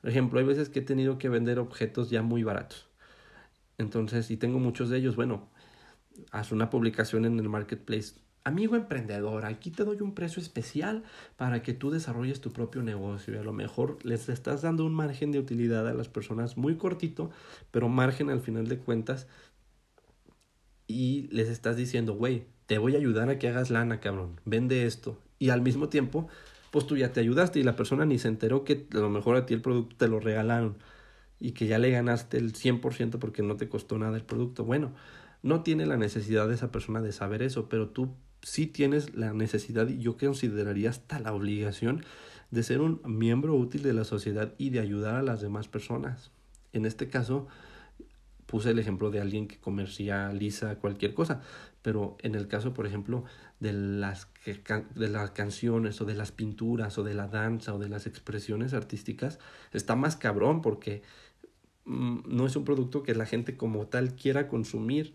[0.00, 2.88] Por ejemplo, hay veces que he tenido que vender objetos ya muy baratos.
[3.76, 5.48] Entonces, y tengo muchos de ellos, bueno,
[6.30, 8.14] haz una publicación en el marketplace
[8.46, 11.02] Amigo emprendedor, aquí te doy un precio especial
[11.36, 14.94] para que tú desarrolles tu propio negocio y a lo mejor les estás dando un
[14.94, 17.32] margen de utilidad a las personas muy cortito,
[17.72, 19.26] pero margen al final de cuentas
[20.86, 24.86] y les estás diciendo, güey, te voy a ayudar a que hagas lana, cabrón, vende
[24.86, 25.18] esto.
[25.40, 26.28] Y al mismo tiempo,
[26.70, 29.34] pues tú ya te ayudaste y la persona ni se enteró que a lo mejor
[29.34, 30.78] a ti el producto te lo regalaron
[31.40, 34.62] y que ya le ganaste el 100% porque no te costó nada el producto.
[34.62, 34.92] Bueno,
[35.42, 38.14] no tiene la necesidad de esa persona de saber eso, pero tú
[38.46, 42.04] sí tienes la necesidad y yo consideraría hasta la obligación
[42.52, 46.30] de ser un miembro útil de la sociedad y de ayudar a las demás personas.
[46.72, 47.48] En este caso,
[48.46, 51.42] puse el ejemplo de alguien que comercializa cualquier cosa,
[51.82, 53.24] pero en el caso, por ejemplo,
[53.58, 54.28] de las,
[54.94, 58.74] de las canciones o de las pinturas o de la danza o de las expresiones
[58.74, 59.40] artísticas,
[59.72, 61.02] está más cabrón porque
[61.84, 65.14] mm, no es un producto que la gente como tal quiera consumir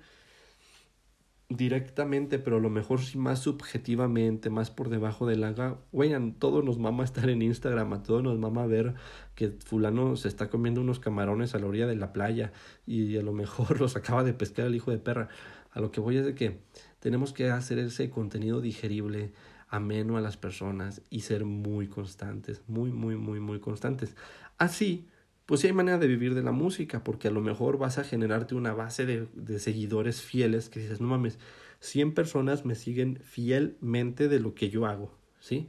[1.58, 5.80] directamente, pero a lo mejor sí más subjetivamente, más por debajo del agua.
[5.92, 8.94] Güey, a todos nos mama estar en Instagram, a todos nos mama ver
[9.36, 12.54] que fulano se está comiendo unos camarones a la orilla de la playa
[12.86, 15.30] y a lo mejor los acaba de pescar el hijo de perra.
[15.72, 16.60] A lo que voy es de que
[17.00, 19.34] tenemos que hacer ese contenido digerible,
[19.68, 24.16] ameno a las personas y ser muy constantes, muy, muy, muy, muy constantes.
[24.58, 25.08] Así
[25.46, 28.04] pues sí hay manera de vivir de la música, porque a lo mejor vas a
[28.04, 31.40] generarte una base de, de seguidores fieles que dices, no mames,
[31.80, 35.68] 100 personas me siguen fielmente de lo que yo hago, ¿sí?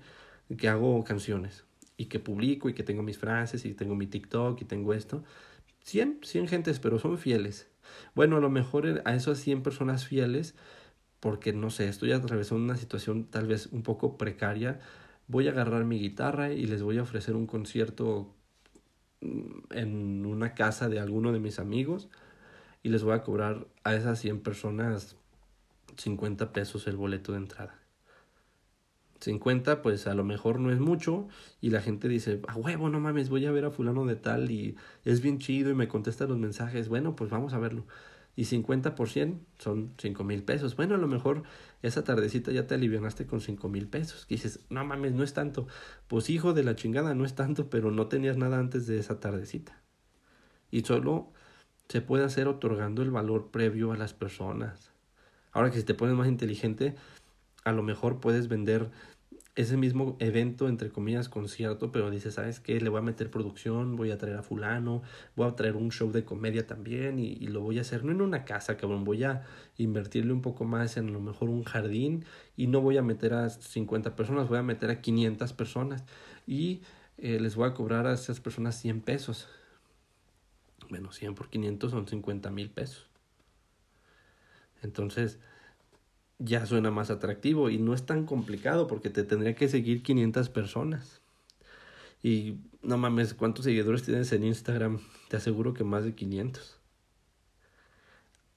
[0.57, 1.65] Que hago canciones
[1.97, 5.25] y que publico y que tengo mis frases y tengo mi TikTok y tengo esto.
[5.85, 7.69] 100, 100 gentes, pero son fieles.
[8.15, 10.55] Bueno, a lo mejor a esas 100 personas fieles,
[11.21, 14.81] porque no sé, estoy atravesando una situación tal vez un poco precaria,
[15.29, 18.35] voy a agarrar mi guitarra y les voy a ofrecer un concierto
[19.71, 22.09] en una casa de alguno de mis amigos
[22.83, 25.17] y les voy a cobrar a esas 100 personas
[25.97, 27.79] 50 pesos el boleto de entrada.
[29.21, 31.29] 50 pues a lo mejor no es mucho
[31.61, 34.51] y la gente dice, a huevo, no mames, voy a ver a fulano de tal
[34.51, 37.85] y es bien chido y me contesta los mensajes, bueno, pues vamos a verlo
[38.35, 40.75] y 50 por 100 son 5 mil pesos.
[40.77, 41.43] Bueno, a lo mejor
[41.83, 44.25] esa tardecita ya te alivianaste con 5 mil pesos.
[44.27, 45.67] Que dices, no mames, no es tanto.
[46.09, 49.21] Pues hijo de la chingada, no es tanto, pero no tenías nada antes de esa
[49.21, 49.81] tardecita.
[50.71, 51.33] Y solo
[51.89, 54.93] se puede hacer otorgando el valor previo a las personas.
[55.53, 56.95] Ahora que si te pones más inteligente,
[57.65, 58.91] a lo mejor puedes vender
[59.55, 62.81] ese mismo evento, entre comillas, concierto, pero dices, ¿sabes qué?
[62.81, 65.03] Le voy a meter producción, voy a traer a fulano,
[65.37, 68.13] voy a traer un show de comedia también y, y, lo voy a hacer, no
[68.13, 69.43] en una casa, cabrón, voy a
[69.77, 72.25] invertirle un poco más en a lo mejor un jardín
[72.57, 76.05] y no voy a meter a 50 personas, voy a meter a 500 personas
[76.47, 76.81] y
[77.19, 79.49] eh, les voy a cobrar a esas personas 100 pesos.
[80.89, 83.09] Bueno, 100 por 500 son 50 mil pesos.
[84.83, 85.39] Entonces,
[86.45, 90.49] ya suena más atractivo y no es tan complicado porque te tendría que seguir 500
[90.49, 91.21] personas.
[92.23, 95.01] Y no mames, ¿cuántos seguidores tienes en Instagram?
[95.29, 96.79] Te aseguro que más de 500.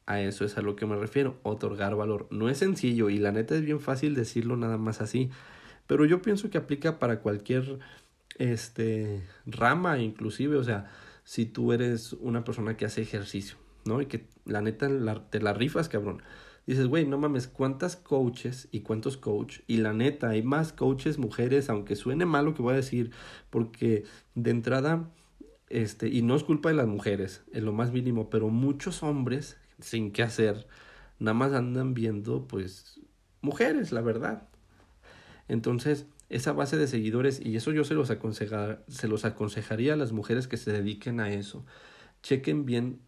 [0.07, 2.27] A eso es a lo que me refiero, otorgar valor.
[2.29, 5.31] No es sencillo y la neta es bien fácil decirlo nada más así,
[5.88, 7.79] pero yo pienso que aplica para cualquier
[8.38, 10.91] este rama inclusive, o sea,
[11.23, 14.01] si tú eres una persona que hace ejercicio, ¿no?
[14.01, 14.88] Y que la neta
[15.29, 16.21] te la rifas, cabrón.
[16.66, 19.59] Dices, güey, no mames, ¿cuántas coaches y cuántos coach?
[19.68, 23.11] Y la neta, hay más coaches mujeres, aunque suene mal lo que voy a decir,
[23.51, 24.03] porque
[24.34, 25.11] de entrada,
[25.70, 29.57] este, y no es culpa de las mujeres, en lo más mínimo, pero muchos hombres,
[29.80, 30.66] sin qué hacer,
[31.20, 32.99] nada más andan viendo, pues,
[33.41, 34.47] mujeres, la verdad.
[35.47, 38.07] Entonces, esa base de seguidores, y eso yo se los,
[38.88, 41.63] se los aconsejaría a las mujeres que se dediquen a eso.
[42.24, 42.99] Chequen bien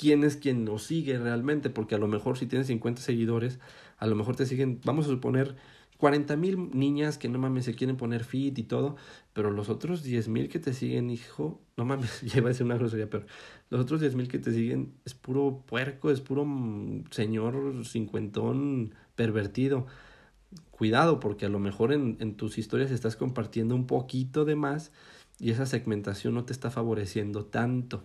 [0.00, 3.60] quién es quien nos sigue realmente, porque a lo mejor si tienes 50 seguidores,
[3.98, 5.56] a lo mejor te siguen, vamos a suponer,
[5.98, 8.96] 40 mil niñas que no mames se quieren poner fit y todo,
[9.34, 12.78] pero los otros 10 mil que te siguen, hijo, no mames, lleva a ser una
[12.78, 13.26] grosería, pero
[13.68, 16.46] los otros 10 mil que te siguen es puro puerco, es puro
[17.10, 19.86] señor cincuentón pervertido
[20.70, 24.92] cuidado porque a lo mejor en, en tus historias estás compartiendo un poquito de más
[25.38, 28.02] y esa segmentación no te está favoreciendo tanto.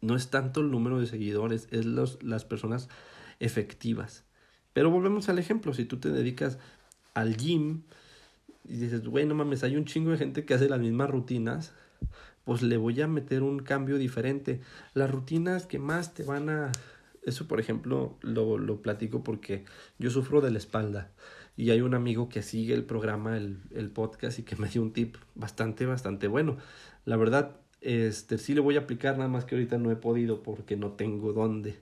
[0.00, 2.88] No es tanto el número de seguidores, es los, las personas
[3.38, 4.24] efectivas.
[4.72, 6.58] Pero volvemos al ejemplo, si tú te dedicas
[7.14, 7.82] al gym
[8.68, 11.72] y dices, güey, no mames, hay un chingo de gente que hace las mismas rutinas,
[12.44, 14.60] pues le voy a meter un cambio diferente.
[14.94, 16.72] Las rutinas que más te van a
[17.22, 19.64] eso, por ejemplo, lo, lo platico porque
[19.98, 21.10] yo sufro de la espalda
[21.56, 24.82] y hay un amigo que sigue el programa, el, el podcast y que me dio
[24.82, 26.56] un tip bastante, bastante bueno.
[27.04, 30.42] La verdad, este sí le voy a aplicar, nada más que ahorita no he podido
[30.42, 31.78] porque no tengo dónde.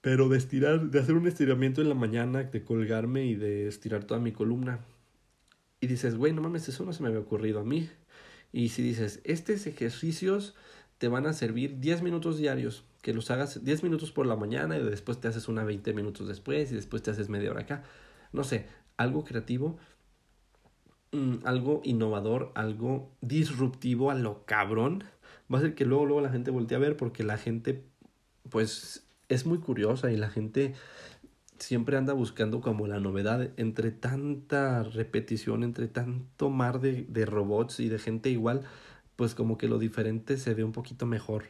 [0.00, 4.04] Pero de estirar, de hacer un estiramiento en la mañana, de colgarme y de estirar
[4.04, 4.80] toda mi columna.
[5.80, 7.88] Y dices, güey, no mames, eso no se me había ocurrido a mí.
[8.52, 10.54] Y si dices, estos ejercicios
[10.98, 14.78] te van a servir 10 minutos diarios que los hagas 10 minutos por la mañana
[14.78, 17.84] y después te haces una 20 minutos después y después te haces media hora acá.
[18.32, 18.66] No sé,
[18.96, 19.78] algo creativo,
[21.12, 25.04] mm, algo innovador, algo disruptivo a lo cabrón.
[25.52, 27.84] Va a ser que luego, luego la gente voltee a ver porque la gente,
[28.50, 30.74] pues, es muy curiosa y la gente
[31.58, 37.80] siempre anda buscando como la novedad entre tanta repetición, entre tanto mar de, de robots
[37.80, 38.62] y de gente igual,
[39.16, 41.44] pues como que lo diferente se ve un poquito mejor.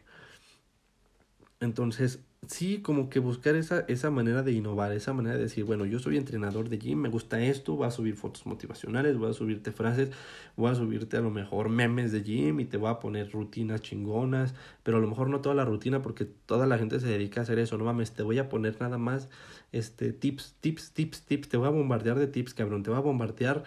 [1.60, 5.86] Entonces, sí, como que buscar esa, esa manera de innovar, esa manera de decir, bueno,
[5.86, 9.32] yo soy entrenador de gym, me gusta esto, voy a subir fotos motivacionales, voy a
[9.32, 10.11] subirte frases,
[10.57, 13.80] voy a subirte a lo mejor memes de gym y te voy a poner rutinas
[13.80, 17.40] chingonas, pero a lo mejor no toda la rutina porque toda la gente se dedica
[17.40, 19.28] a hacer eso, no mames, te voy a poner nada más
[19.70, 23.03] este tips, tips, tips, tips, te voy a bombardear de tips, cabrón, te voy a
[23.03, 23.64] bombardear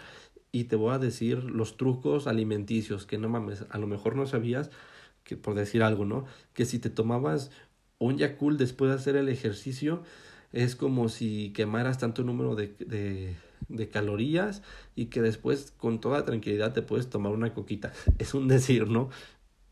[0.52, 4.26] y te voy a decir los trucos alimenticios que no mames, a lo mejor no
[4.28, 4.70] sabías
[5.24, 6.26] que por decir algo, ¿no?
[6.54, 7.52] Que si te tomabas
[8.00, 10.04] un Yakult después de hacer el ejercicio
[10.52, 13.36] es como si quemaras tanto número de, de,
[13.68, 14.62] de, calorías
[14.96, 17.92] y que después con toda tranquilidad te puedes tomar una coquita.
[18.20, 19.10] Es un decir, ¿no?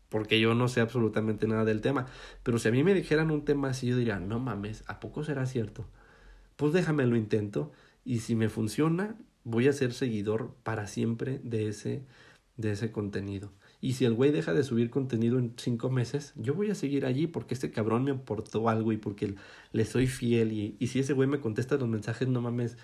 [0.08, 2.06] Porque yo no sé absolutamente nada del tema.
[2.42, 5.24] Pero si a mí me dijeran un tema así, yo diría, no mames, ¿a poco
[5.24, 5.86] será cierto?
[6.56, 7.72] Pues déjame lo intento
[8.04, 12.02] y si me funciona, voy a ser seguidor para siempre de ese,
[12.56, 13.52] de ese contenido.
[13.84, 17.04] Y si el güey deja de subir contenido en cinco meses, yo voy a seguir
[17.04, 19.34] allí porque este cabrón me aportó algo y porque
[19.72, 20.52] le soy fiel.
[20.52, 22.78] Y, y si ese güey me contesta los mensajes, no mames,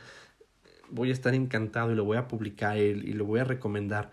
[0.90, 4.12] voy a estar encantado y lo voy a publicar él y lo voy a recomendar.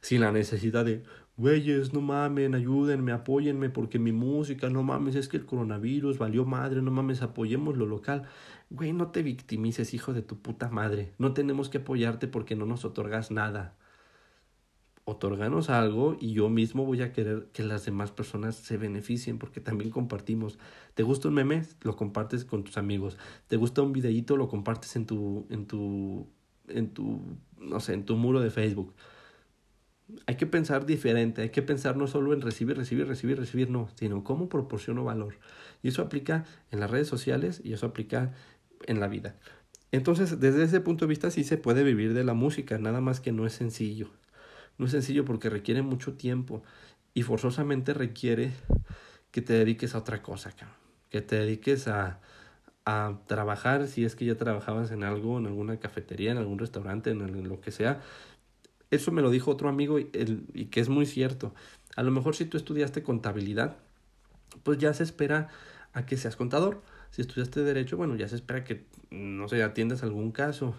[0.00, 1.02] Sin la necesidad de,
[1.36, 6.44] güeyes, no mamen, ayúdenme, apóyenme porque mi música, no mames, es que el coronavirus valió
[6.44, 8.26] madre, no mames, apoyemos lo local.
[8.70, 11.14] Güey, no te victimices, hijo de tu puta madre.
[11.18, 13.74] No tenemos que apoyarte porque no nos otorgas nada
[15.06, 19.60] otorganos algo y yo mismo voy a querer que las demás personas se beneficien porque
[19.60, 20.58] también compartimos.
[20.94, 21.62] ¿Te gusta un meme?
[21.82, 23.16] Lo compartes con tus amigos.
[23.46, 24.36] ¿Te gusta un videíto?
[24.36, 26.26] Lo compartes en tu en tu
[26.68, 27.20] en tu
[27.58, 28.94] no sé, en tu muro de Facebook.
[30.26, 33.88] Hay que pensar diferente, hay que pensar no solo en recibir, recibir, recibir, recibir, no,
[33.94, 35.38] sino cómo proporciono valor.
[35.82, 38.32] Y eso aplica en las redes sociales y eso aplica
[38.86, 39.36] en la vida.
[39.92, 43.20] Entonces, desde ese punto de vista sí se puede vivir de la música, nada más
[43.20, 44.10] que no es sencillo.
[44.78, 46.62] No es sencillo porque requiere mucho tiempo
[47.14, 48.52] y forzosamente requiere
[49.30, 50.52] que te dediques a otra cosa,
[51.10, 52.20] que te dediques a,
[52.84, 57.10] a trabajar, si es que ya trabajabas en algo, en alguna cafetería, en algún restaurante,
[57.10, 58.00] en, lo que sea.
[58.90, 60.10] Eso me lo dijo otro amigo y,
[60.54, 61.54] y que es muy cierto.
[61.96, 63.76] A lo mejor si tú estudiaste contabilidad,
[64.62, 65.48] pues ya se espera
[65.92, 66.82] a que seas contador.
[67.10, 70.74] Si estudiaste derecho, bueno, ya se espera que, no sé, atiendas algún caso,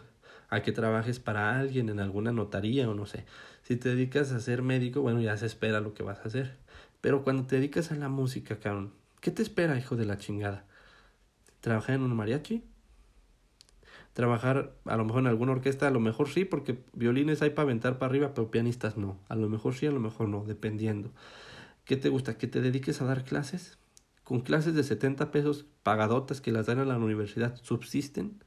[0.49, 3.25] a que trabajes para alguien en alguna notaría o no sé.
[3.67, 6.55] Si te dedicas a ser médico, bueno, ya se espera lo que vas a hacer.
[7.01, 10.63] Pero cuando te dedicas a la música, cabrón, ¿qué te espera, hijo de la chingada?
[11.59, 12.63] ¿Trabajar en un mariachi?
[14.13, 17.63] trabajar a lo mejor en alguna orquesta, a lo mejor sí, porque violines hay para
[17.63, 19.19] aventar para arriba, pero pianistas no.
[19.27, 21.11] A lo mejor sí, a lo mejor no, dependiendo.
[21.83, 22.37] ¿Qué te gusta?
[22.37, 23.77] ¿Que te dediques a dar clases?
[24.23, 28.41] Con clases de 70 pesos pagadotas que las dan a la universidad, ¿subsisten?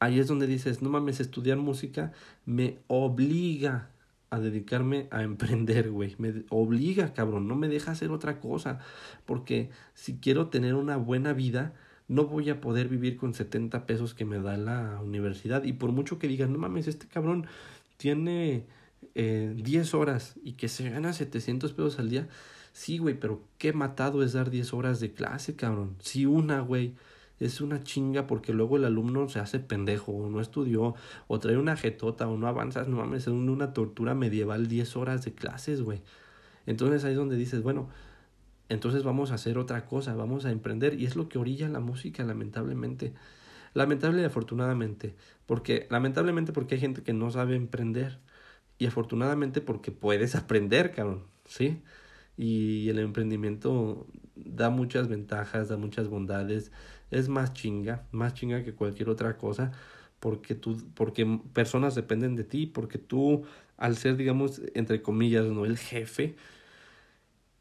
[0.00, 2.12] Ahí es donde dices, no mames, estudiar música
[2.46, 3.90] me obliga
[4.30, 6.14] a dedicarme a emprender, güey.
[6.18, 8.78] Me obliga, cabrón, no me deja hacer otra cosa.
[9.26, 11.74] Porque si quiero tener una buena vida,
[12.08, 15.64] no voy a poder vivir con 70 pesos que me da la universidad.
[15.64, 17.46] Y por mucho que digan, no mames, este cabrón
[17.98, 18.66] tiene
[19.14, 22.28] eh, 10 horas y que se gana 700 pesos al día.
[22.72, 25.96] Sí, güey, pero qué matado es dar 10 horas de clase, cabrón.
[26.00, 26.94] Sí, una, güey.
[27.40, 30.94] Es una chinga porque luego el alumno se hace pendejo o no estudió
[31.26, 35.24] o trae una jetota o no avanzas, no mames, es una tortura medieval 10 horas
[35.24, 36.02] de clases, güey.
[36.66, 37.88] Entonces ahí es donde dices, bueno,
[38.70, 40.98] entonces vamos a hacer otra cosa, vamos a emprender.
[40.98, 43.12] Y es lo que orilla la música, lamentablemente.
[43.74, 45.16] Lamentable y afortunadamente.
[45.46, 48.20] Porque, lamentablemente porque hay gente que no sabe emprender.
[48.78, 51.24] Y afortunadamente porque puedes aprender, cabrón.
[51.46, 51.82] ¿Sí?
[52.36, 56.70] Y el emprendimiento da muchas ventajas, da muchas bondades.
[57.10, 59.72] Es más chinga, más chinga que cualquier otra cosa.
[60.20, 63.44] Porque tú, porque personas dependen de ti, porque tú,
[63.78, 66.36] al ser, digamos, entre comillas, no el jefe,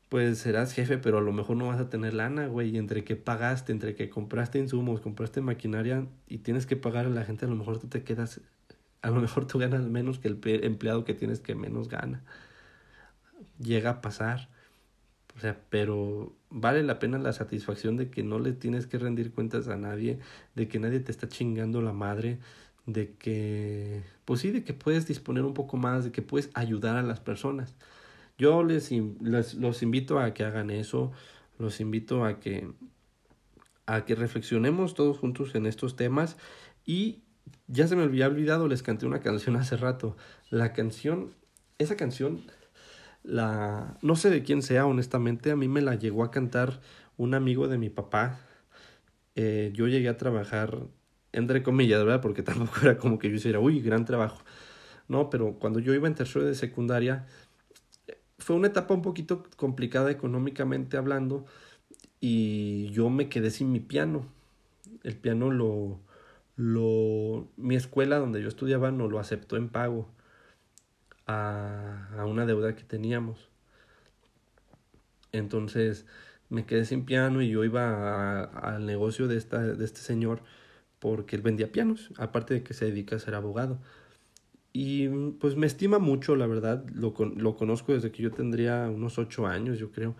[0.09, 2.69] pues serás jefe, pero a lo mejor no vas a tener lana, güey.
[2.71, 7.09] Y entre que pagaste, entre que compraste insumos, compraste maquinaria y tienes que pagar a
[7.09, 8.41] la gente, a lo mejor tú te quedas,
[9.01, 12.23] a lo mejor tú ganas menos que el empleado que tienes que menos gana.
[13.59, 14.49] Llega a pasar.
[15.39, 19.31] O sea, pero vale la pena la satisfacción de que no le tienes que rendir
[19.31, 20.19] cuentas a nadie,
[20.53, 22.39] de que nadie te está chingando la madre,
[22.85, 26.97] de que, pues sí, de que puedes disponer un poco más, de que puedes ayudar
[26.97, 27.73] a las personas.
[28.37, 31.13] Yo les, les, los invito a que hagan eso,
[31.57, 32.67] los invito a que
[33.85, 36.35] a que reflexionemos todos juntos en estos temas
[36.85, 37.23] y
[37.67, 40.17] ya se me había olvidado, les canté una canción hace rato.
[40.49, 41.33] La canción,
[41.77, 42.41] esa canción,
[43.24, 46.82] la, no sé de quién sea, honestamente, a mí me la llegó a cantar
[47.17, 48.39] un amigo de mi papá.
[49.36, 50.80] Eh, yo llegué a trabajar,
[51.32, 52.22] entre comillas, ¿verdad?
[52.22, 54.41] Porque tampoco era como que yo hiciera, uy, gran trabajo.
[55.07, 57.26] No, pero cuando yo iba en tercero de secundaria,
[58.38, 61.45] fue una etapa un poquito complicada económicamente hablando
[62.22, 64.26] y yo me quedé sin mi piano.
[65.03, 65.99] El piano lo,
[66.55, 70.09] lo, mi escuela donde yo estudiaba no lo aceptó en pago
[71.30, 73.49] a, a una deuda que teníamos.
[75.32, 76.05] Entonces
[76.49, 80.41] me quedé sin piano y yo iba al negocio de, esta, de este señor
[80.99, 83.80] porque él vendía pianos, aparte de que se dedica a ser abogado.
[84.73, 85.07] Y
[85.39, 89.47] pues me estima mucho, la verdad, lo, lo conozco desde que yo tendría unos ocho
[89.47, 90.15] años, yo creo.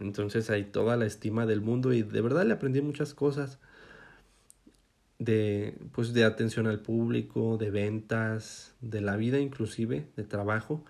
[0.00, 3.58] Entonces hay toda la estima del mundo y de verdad le aprendí muchas cosas
[5.18, 10.84] de pues de atención al público, de ventas, de la vida inclusive, de trabajo.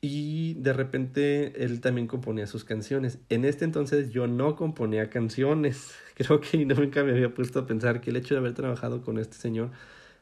[0.00, 3.18] Y de repente él también componía sus canciones.
[3.30, 5.92] En este entonces yo no componía canciones.
[6.14, 9.18] Creo que nunca me había puesto a pensar que el hecho de haber trabajado con
[9.18, 9.70] este señor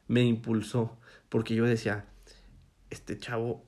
[0.08, 0.98] me impulsó,
[1.28, 2.06] porque yo decía,
[2.90, 3.64] este chavo,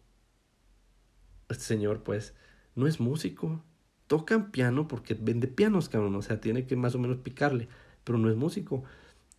[1.48, 2.34] este señor, pues,
[2.74, 3.64] no es músico,
[4.06, 7.68] toca piano porque vende pianos, cabrón, o sea, tiene que más o menos picarle,
[8.04, 8.84] pero no es músico,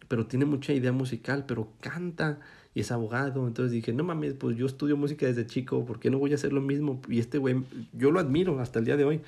[0.07, 2.39] pero tiene mucha idea musical, pero canta
[2.73, 6.09] y es abogado, entonces dije, no mames, pues yo estudio música desde chico, ¿por qué
[6.09, 7.01] no voy a hacer lo mismo?
[7.07, 7.63] Y este güey,
[7.93, 9.21] yo lo admiro hasta el día de hoy.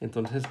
[0.00, 0.44] Entonces,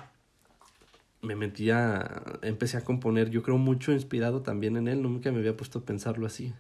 [1.22, 5.56] me metía, empecé a componer, yo creo mucho inspirado también en él, nunca me había
[5.56, 6.54] puesto a pensarlo así.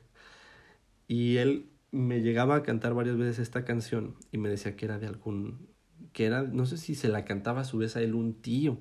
[1.07, 4.99] Y él me llegaba a cantar varias veces esta canción y me decía que era
[4.99, 5.67] de algún,
[6.13, 8.79] que era, no sé si se la cantaba a su vez a él un tío.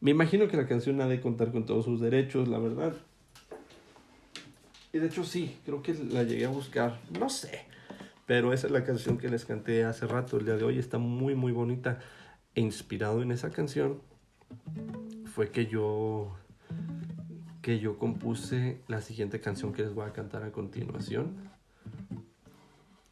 [0.00, 2.94] Me imagino que la canción ha de contar con todos sus derechos, la verdad.
[4.92, 7.66] Y de hecho sí, creo que la llegué a buscar, no sé.
[8.26, 10.98] Pero esa es la canción que les canté hace rato, el día de hoy está
[10.98, 11.98] muy muy bonita.
[12.54, 14.00] Inspirado en esa canción,
[15.26, 16.34] fue que yo
[17.62, 21.36] que yo compuse la siguiente canción que les voy a cantar a continuación,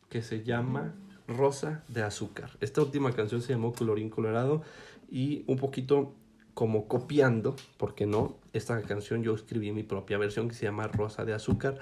[0.09, 0.95] que se llama
[1.27, 2.51] Rosa de Azúcar.
[2.61, 4.63] Esta última canción se llamó Colorín Colorado
[5.11, 6.15] y un poquito
[6.59, 11.25] como copiando, porque no, esta canción yo escribí mi propia versión que se llama Rosa
[11.25, 11.79] de Azúcar.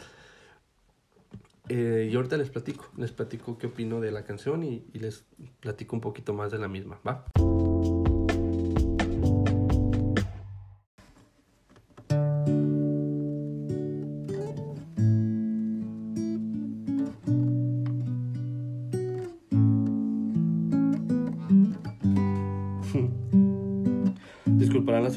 [1.71, 5.25] Eh, y ahorita les platico, les platico qué opino de la canción y, y les
[5.61, 7.25] platico un poquito más de la misma, ¿va?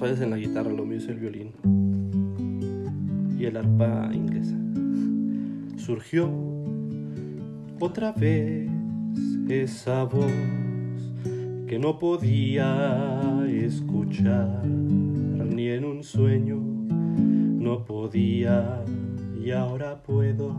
[0.01, 1.51] En la guitarra, lo mío es el violín
[3.37, 4.55] y el arpa inglesa.
[5.75, 6.31] Surgió
[7.81, 8.69] otra vez
[9.49, 10.31] esa voz
[11.67, 18.81] que no podía escuchar ni en un sueño, no podía
[19.43, 20.55] y ahora puedo.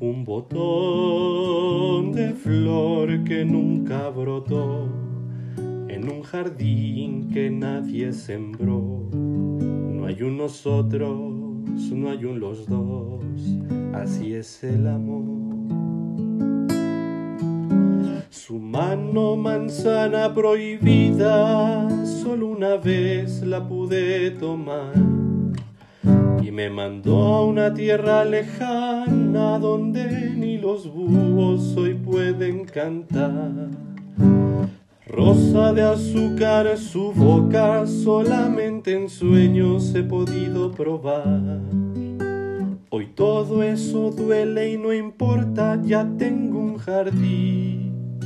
[0.00, 5.01] Un botón de flor que nunca brotó
[6.02, 9.08] en un jardín que nadie sembró.
[9.12, 11.16] No hay un nosotros,
[11.92, 13.22] no hay un los dos,
[13.94, 15.22] así es el amor.
[18.30, 24.94] Su mano manzana prohibida, solo una vez la pude tomar.
[26.42, 33.91] Y me mandó a una tierra lejana donde ni los búhos hoy pueden cantar.
[35.06, 41.60] Rosa de azúcar su boca, solamente en sueños he podido probar.
[42.88, 48.18] Hoy todo eso duele y no importa, ya tengo un jardín.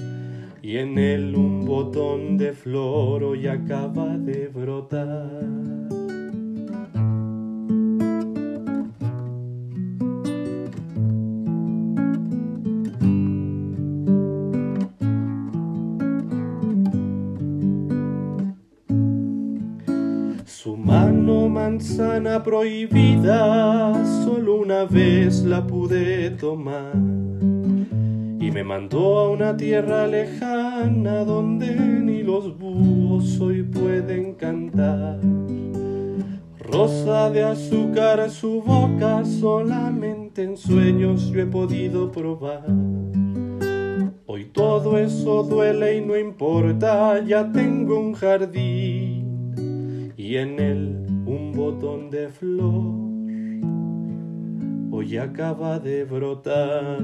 [0.62, 6.05] Y en él un botón de flor hoy acaba de brotar.
[22.42, 26.94] Prohibida, solo una vez la pude tomar.
[26.94, 35.20] Y me mandó a una tierra lejana donde ni los búhos hoy pueden cantar.
[36.58, 42.66] Rosa de azúcar su boca, solamente en sueños yo he podido probar.
[44.26, 49.26] Hoy todo eso duele y no importa, ya tengo un jardín
[50.16, 53.06] y en él un botón de flor
[54.92, 57.02] hoy acaba de brotar.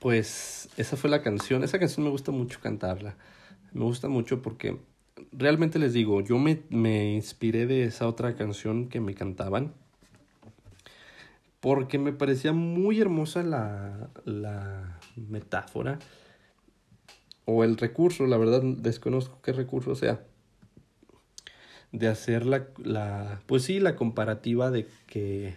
[0.00, 1.64] Pues esa fue la canción.
[1.64, 3.16] Esa canción me gusta mucho cantarla.
[3.72, 4.78] Me gusta mucho porque
[5.32, 9.74] realmente les digo, yo me, me inspiré de esa otra canción que me cantaban
[11.66, 15.98] porque me parecía muy hermosa la, la metáfora
[17.44, 20.24] o el recurso, la verdad desconozco qué recurso sea,
[21.90, 25.56] de hacer la, la, pues sí, la comparativa de que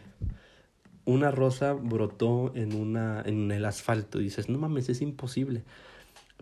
[1.06, 4.18] una rosa brotó en, una, en el asfalto.
[4.18, 5.62] Dices, no mames, es imposible.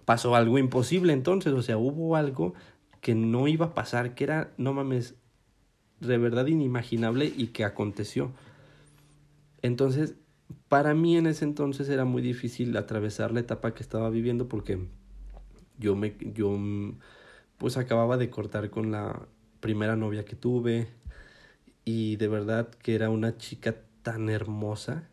[0.06, 2.54] Pasó algo imposible entonces, o sea, hubo algo
[3.02, 5.16] que no iba a pasar, que era, no mames,
[6.00, 8.32] de verdad inimaginable y que aconteció.
[9.62, 10.16] Entonces,
[10.70, 14.80] para mí en ese entonces era muy difícil atravesar la etapa que estaba viviendo porque
[15.78, 16.58] yo me yo
[17.58, 19.28] pues acababa de cortar con la
[19.60, 20.88] primera novia que tuve
[21.86, 25.10] y de verdad que era una chica tan hermosa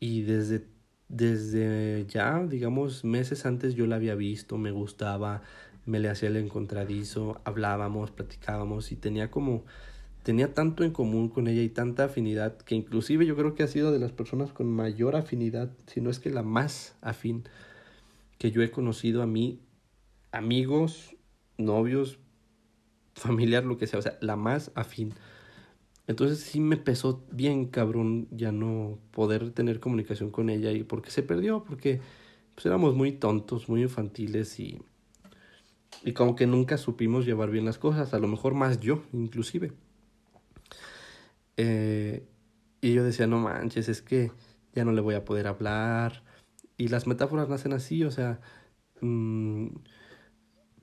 [0.00, 0.66] y desde
[1.08, 5.42] desde ya digamos meses antes yo la había visto, me gustaba,
[5.86, 9.64] me le hacía el encontradizo, hablábamos, platicábamos y tenía como
[10.22, 13.68] tenía tanto en común con ella y tanta afinidad que inclusive yo creo que ha
[13.68, 17.44] sido de las personas con mayor afinidad, si no es que la más afín
[18.38, 19.60] que yo he conocido a mí,
[20.30, 21.16] amigos,
[21.56, 22.18] novios,
[23.14, 25.12] familiar, lo que sea, o sea, la más afín.
[26.06, 31.10] Entonces sí me pesó bien cabrón ya no poder tener comunicación con ella y porque
[31.10, 32.00] se perdió, porque
[32.54, 34.80] pues éramos muy tontos, muy infantiles y,
[36.04, 39.72] y como que nunca supimos llevar bien las cosas, a lo mejor más yo inclusive.
[41.58, 42.24] Eh,
[42.80, 44.30] y yo decía, no manches, es que
[44.74, 46.22] ya no le voy a poder hablar.
[46.78, 48.40] Y las metáforas nacen así, o sea,
[49.00, 49.66] mm,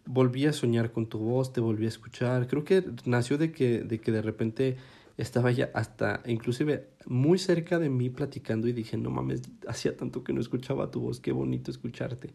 [0.05, 2.47] volví a soñar con tu voz, te volví a escuchar.
[2.47, 4.77] Creo que nació de que de, que de repente
[5.17, 10.23] estaba ya hasta, inclusive muy cerca de mí platicando y dije, no mames, hacía tanto
[10.25, 12.31] que no escuchaba tu voz, qué bonito escucharte.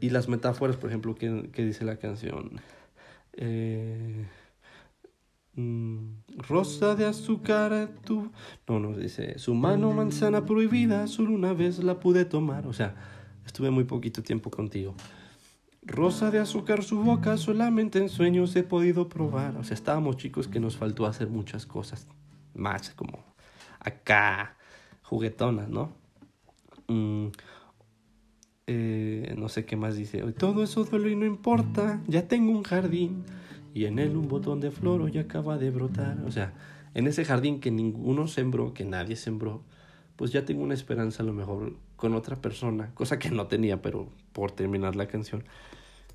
[0.00, 2.60] Y las metáforas, por ejemplo, que, que dice la canción.
[3.34, 4.26] Eh,
[5.56, 8.30] rosa de azúcar, tú.
[8.68, 12.66] No, no, dice, su mano manzana prohibida, solo una vez la pude tomar.
[12.66, 12.94] O sea,
[13.44, 14.94] estuve muy poquito tiempo contigo.
[15.82, 19.56] Rosa de azúcar su boca, solamente en sueños he podido probar.
[19.56, 22.06] O sea, estábamos chicos que nos faltó hacer muchas cosas.
[22.54, 23.24] Más como
[23.78, 24.56] acá,
[25.02, 25.92] juguetonas, ¿no?
[26.88, 27.28] Mm,
[28.66, 30.20] eh, no sé qué más dice.
[30.32, 32.00] Todo eso duele y no importa.
[32.06, 33.24] Ya tengo un jardín
[33.74, 36.18] y en él un botón de flor hoy acaba de brotar.
[36.26, 36.52] O sea,
[36.94, 39.62] en ese jardín que ninguno sembró, que nadie sembró,
[40.16, 43.80] pues ya tengo una esperanza a lo mejor con otra persona, cosa que no tenía,
[43.80, 45.44] pero por terminar la canción.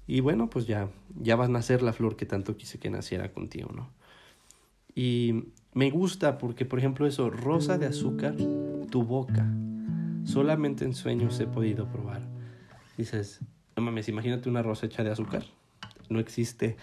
[0.08, 3.32] Y bueno, pues ya, ya va a nacer la flor que tanto quise que naciera
[3.32, 3.90] contigo, ¿no?
[4.94, 8.36] Y me gusta porque, por ejemplo, eso, rosa de azúcar,
[8.90, 9.46] tu boca,
[10.24, 12.22] solamente en sueños he podido probar.
[12.98, 13.42] Dices,
[13.76, 15.44] no mames, imagínate una rosa hecha de azúcar.
[16.10, 16.78] No existe,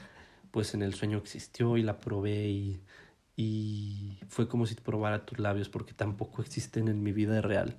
[0.52, 2.80] pues en el sueño existió y la probé y,
[3.36, 7.76] y fue como si probara tus labios porque tampoco existen en mi vida real.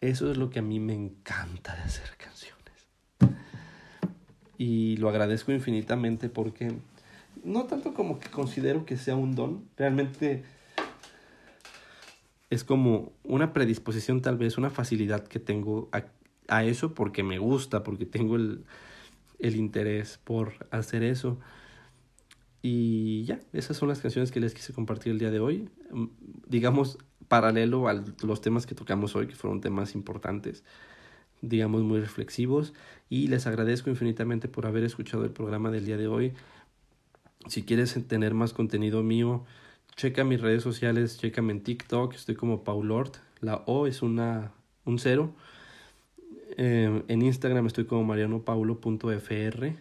[0.00, 2.58] Eso es lo que a mí me encanta de hacer canciones.
[4.58, 6.72] Y lo agradezco infinitamente porque
[7.42, 10.44] no tanto como que considero que sea un don, realmente
[12.50, 16.04] es como una predisposición tal vez, una facilidad que tengo a,
[16.48, 18.64] a eso porque me gusta, porque tengo el,
[19.42, 21.38] el interés por hacer eso.
[22.62, 25.68] Y ya, esas son las canciones que les quise compartir el día de hoy.
[25.90, 26.06] Mm,
[26.46, 26.96] digamos,
[27.28, 30.62] paralelo a los temas que tocamos hoy, que fueron temas importantes,
[31.42, 32.72] digamos, muy reflexivos.
[33.10, 36.32] Y les agradezco infinitamente por haber escuchado el programa del día de hoy.
[37.48, 39.44] Si quieres tener más contenido mío,
[39.96, 44.52] checa mis redes sociales, chécame en TikTok, estoy como Paulort, la O es una,
[44.84, 45.34] un cero.
[46.56, 49.76] Eh, en Instagram estoy como marianopaulo.fr.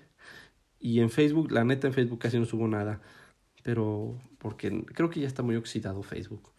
[0.80, 3.02] Y en Facebook, la neta en Facebook casi no subo nada.
[3.64, 6.52] Pero porque creo que ya está muy oxidado Facebook.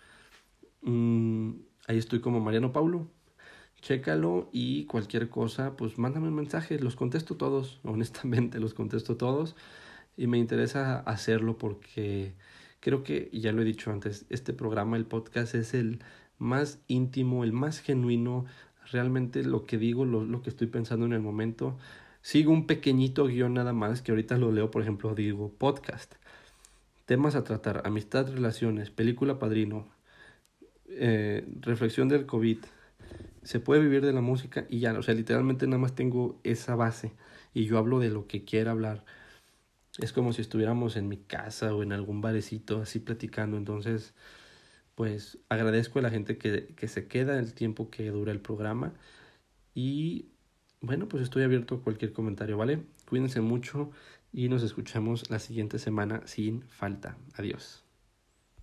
[0.82, 1.52] Mm,
[1.88, 3.10] ahí estoy como Mariano Paulo.
[3.80, 6.78] Chécalo y cualquier cosa, pues mándame un mensaje.
[6.78, 9.56] Los contesto todos, honestamente los contesto todos.
[10.16, 12.34] Y me interesa hacerlo porque
[12.80, 16.00] creo que, ya lo he dicho antes, este programa, el podcast, es el
[16.38, 18.44] más íntimo, el más genuino.
[18.92, 21.78] Realmente lo que digo, lo, lo que estoy pensando en el momento
[22.22, 26.14] Sigo un pequeñito guion nada más, que ahorita lo leo, por ejemplo, digo podcast.
[27.04, 29.88] Temas a tratar, amistad, relaciones, película padrino,
[30.86, 32.58] eh, reflexión del COVID.
[33.42, 36.76] Se puede vivir de la música y ya, o sea, literalmente nada más tengo esa
[36.76, 37.12] base
[37.54, 39.04] y yo hablo de lo que quiera hablar.
[39.98, 43.56] Es como si estuviéramos en mi casa o en algún barecito así platicando.
[43.56, 44.14] Entonces,
[44.94, 48.94] pues agradezco a la gente que, que se queda el tiempo que dura el programa
[49.74, 50.30] y
[50.80, 52.84] bueno, pues estoy abierto a cualquier comentario, ¿vale?
[53.08, 53.90] Cuídense mucho
[54.32, 57.16] y nos escuchamos la siguiente semana sin falta.
[57.34, 57.81] Adiós.